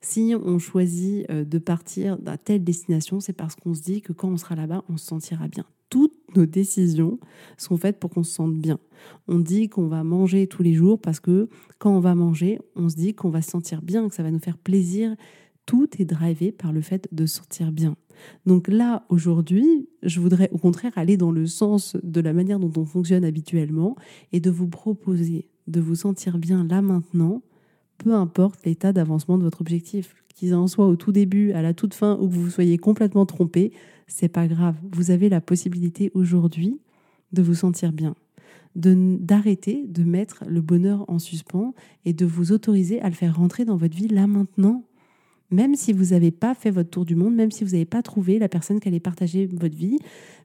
Si 0.00 0.34
on 0.34 0.58
choisit 0.58 1.30
euh, 1.30 1.44
de 1.44 1.58
partir 1.58 2.16
à 2.24 2.38
telle 2.38 2.64
destination, 2.64 3.20
c'est 3.20 3.34
parce 3.34 3.56
qu'on 3.56 3.74
se 3.74 3.82
dit 3.82 4.00
que 4.00 4.14
quand 4.14 4.28
on 4.28 4.38
sera 4.38 4.54
là-bas, 4.54 4.84
on 4.88 4.96
se 4.96 5.04
sentira 5.04 5.48
bien 5.48 5.66
toutes 5.88 6.14
nos 6.34 6.46
décisions 6.46 7.18
sont 7.56 7.76
faites 7.76 7.98
pour 7.98 8.10
qu'on 8.10 8.22
se 8.22 8.32
sente 8.32 8.54
bien. 8.54 8.78
On 9.28 9.38
dit 9.38 9.68
qu'on 9.68 9.86
va 9.86 10.04
manger 10.04 10.46
tous 10.46 10.62
les 10.62 10.74
jours 10.74 11.00
parce 11.00 11.20
que 11.20 11.48
quand 11.78 11.94
on 11.94 12.00
va 12.00 12.14
manger, 12.14 12.58
on 12.74 12.88
se 12.88 12.96
dit 12.96 13.14
qu'on 13.14 13.30
va 13.30 13.42
se 13.42 13.50
sentir 13.50 13.82
bien, 13.82 14.08
que 14.08 14.14
ça 14.14 14.22
va 14.22 14.30
nous 14.30 14.40
faire 14.40 14.58
plaisir. 14.58 15.14
Tout 15.64 15.88
est 15.98 16.04
drivé 16.04 16.52
par 16.52 16.72
le 16.72 16.80
fait 16.80 17.08
de 17.12 17.26
se 17.26 17.36
sentir 17.36 17.72
bien. 17.72 17.96
Donc 18.46 18.68
là, 18.68 19.04
aujourd'hui, 19.08 19.88
je 20.02 20.20
voudrais 20.20 20.48
au 20.50 20.58
contraire 20.58 20.92
aller 20.96 21.16
dans 21.16 21.32
le 21.32 21.46
sens 21.46 21.96
de 22.02 22.20
la 22.20 22.32
manière 22.32 22.58
dont 22.58 22.72
on 22.76 22.84
fonctionne 22.84 23.24
habituellement 23.24 23.96
et 24.32 24.40
de 24.40 24.50
vous 24.50 24.68
proposer 24.68 25.48
de 25.66 25.80
vous 25.80 25.94
sentir 25.94 26.38
bien 26.38 26.64
là 26.64 26.82
maintenant, 26.82 27.42
peu 27.98 28.14
importe 28.14 28.64
l'état 28.64 28.92
d'avancement 28.92 29.38
de 29.38 29.42
votre 29.42 29.60
objectif, 29.60 30.14
qu'il 30.34 30.54
en 30.54 30.66
soit 30.66 30.86
au 30.86 30.96
tout 30.96 31.12
début, 31.12 31.52
à 31.52 31.62
la 31.62 31.74
toute 31.74 31.94
fin 31.94 32.18
ou 32.20 32.28
que 32.28 32.34
vous 32.34 32.50
soyez 32.50 32.78
complètement 32.78 33.26
trompé, 33.26 33.72
c'est 34.06 34.28
pas 34.28 34.46
grave. 34.46 34.76
Vous 34.92 35.10
avez 35.10 35.28
la 35.28 35.40
possibilité 35.40 36.10
aujourd'hui 36.14 36.80
de 37.32 37.42
vous 37.42 37.54
sentir 37.54 37.92
bien, 37.92 38.14
d'arrêter 38.74 39.86
de, 39.88 40.04
mettre 40.04 40.44
le 40.46 40.60
bonheur 40.60 41.04
en 41.08 41.18
suspens 41.18 41.74
et 42.04 42.12
de 42.12 42.26
vous 42.26 42.52
autoriser 42.52 43.00
à 43.00 43.08
le 43.08 43.14
faire 43.14 43.36
rentrer 43.36 43.64
dans 43.64 43.76
votre 43.76 43.96
vie 43.96 44.08
là 44.08 44.26
maintenant. 44.26 44.84
Même 45.50 45.76
si 45.76 45.92
vous 45.92 46.06
n'avez 46.06 46.32
pas 46.32 46.54
fait 46.54 46.72
votre 46.72 46.90
tour 46.90 47.04
du 47.04 47.14
monde, 47.14 47.34
même 47.34 47.52
si 47.52 47.62
vous 47.62 47.70
n'avez 47.70 47.84
pas 47.84 48.02
trouvé 48.02 48.40
la 48.40 48.48
personne 48.48 48.80
qui 48.80 48.88
allait 48.88 48.98
partager 48.98 49.46
votre 49.46 49.76
vie, 49.76 49.98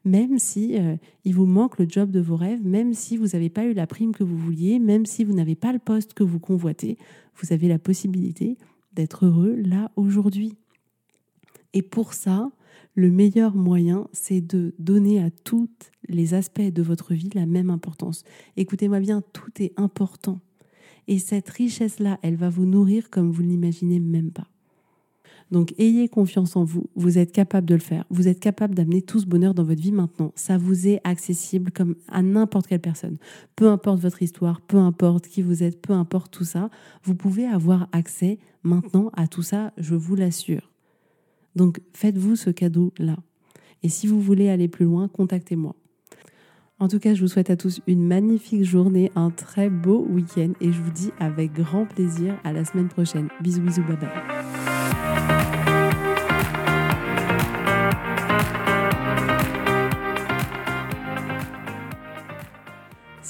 même 0.06 0.38
si 0.38 0.78
euh, 0.78 0.96
il 1.26 1.34
vous 1.34 1.48
manque 1.48 1.80
le 1.80 1.88
job 1.90 2.12
de 2.12 2.20
vos 2.20 2.36
rêves, 2.36 2.64
même 2.64 2.94
si 2.94 3.18
vous 3.18 3.28
n'avez 3.28 3.50
pas 3.50 3.66
eu 3.66 3.74
la 3.74 3.88
prime 3.88 4.12
que 4.12 4.24
vous 4.24 4.38
vouliez, 4.38 4.78
même 4.78 5.08
si 5.08 5.24
vous 5.24 5.34
n'avez 5.34 5.56
pas 5.56 5.74
le 5.74 5.80
poste 5.80 6.14
que 6.14 6.24
vous 6.24 6.40
convoitez, 6.40 6.98
vous 7.42 7.52
avez 7.52 7.68
la 7.68 7.80
possibilité 7.80 8.58
d'être 8.94 9.26
heureux 9.26 9.56
là 9.56 9.92
aujourd'hui. 9.96 10.56
Et 11.74 11.82
pour 11.82 12.14
ça, 12.14 12.52
le 12.94 13.12
meilleur 13.12 13.56
moyen, 13.56 14.08
c'est 14.12 14.42
de 14.42 14.74
donner 14.80 15.22
à 15.22 15.30
tous 15.30 15.70
les 16.08 16.34
aspects 16.34 16.62
de 16.62 16.82
votre 16.82 17.14
vie 17.14 17.30
la 17.34 17.46
même 17.46 17.70
importance. 17.70 18.24
Écoutez-moi 18.58 19.00
bien, 19.00 19.22
tout 19.34 19.52
est 19.60 19.74
important. 19.78 20.40
Et 21.08 21.20
cette 21.20 21.50
richesse-là, 21.50 22.20
elle 22.22 22.36
va 22.36 22.50
vous 22.50 22.66
nourrir 22.66 23.10
comme 23.10 23.32
vous 23.32 23.44
ne 23.44 23.50
l'imaginez 23.50 24.00
même 24.00 24.32
pas. 24.32 24.48
Donc 25.52 25.74
ayez 25.78 26.08
confiance 26.08 26.56
en 26.56 26.64
vous, 26.64 26.90
vous 26.96 27.18
êtes 27.18 27.34
capable 27.34 27.68
de 27.68 27.74
le 27.74 27.82
faire, 27.82 28.06
vous 28.10 28.30
êtes 28.30 28.40
capable 28.40 28.74
d'amener 28.74 29.02
tout 29.02 29.20
ce 29.20 29.26
bonheur 29.26 29.54
dans 29.54 29.66
votre 29.66 29.82
vie 29.82 29.92
maintenant. 29.92 30.32
Ça 30.36 30.58
vous 30.58 30.88
est 30.88 31.02
accessible 31.04 31.72
comme 31.72 31.96
à 32.08 32.22
n'importe 32.22 32.68
quelle 32.68 32.80
personne. 32.80 33.18
Peu 33.58 33.68
importe 33.70 34.00
votre 34.00 34.22
histoire, 34.22 34.62
peu 34.62 34.78
importe 34.78 35.28
qui 35.28 35.42
vous 35.42 35.62
êtes, 35.62 35.82
peu 35.82 35.92
importe 35.92 36.32
tout 36.32 36.46
ça, 36.46 36.70
vous 37.04 37.16
pouvez 37.16 37.46
avoir 37.46 37.90
accès 37.92 38.40
maintenant 38.64 39.12
à 39.14 39.28
tout 39.28 39.44
ça, 39.44 39.74
je 39.78 39.96
vous 39.96 40.16
l'assure. 40.16 40.71
Donc 41.56 41.82
faites-vous 41.94 42.36
ce 42.36 42.50
cadeau-là. 42.50 43.18
Et 43.84 43.90
si 43.90 44.08
vous 44.08 44.22
voulez 44.22 44.50
aller 44.50 44.68
plus 44.68 44.86
loin, 44.86 45.08
contactez-moi. 45.08 45.76
En 46.80 46.88
tout 46.88 47.00
cas, 47.00 47.14
je 47.14 47.22
vous 47.22 47.28
souhaite 47.28 47.52
à 47.52 47.56
tous 47.56 47.80
une 47.86 48.04
magnifique 48.08 48.64
journée, 48.64 49.12
un 49.16 49.30
très 49.30 49.70
beau 49.70 50.06
week-end 50.10 50.54
et 50.62 50.72
je 50.72 50.82
vous 50.82 50.90
dis 50.90 51.12
avec 51.20 51.54
grand 51.54 51.86
plaisir 51.86 52.40
à 52.44 52.54
la 52.54 52.66
semaine 52.66 52.88
prochaine. 52.88 53.28
Bisous, 53.42 53.62
bisous, 53.62 53.84
bye 53.84 53.98
bye. 53.98 54.41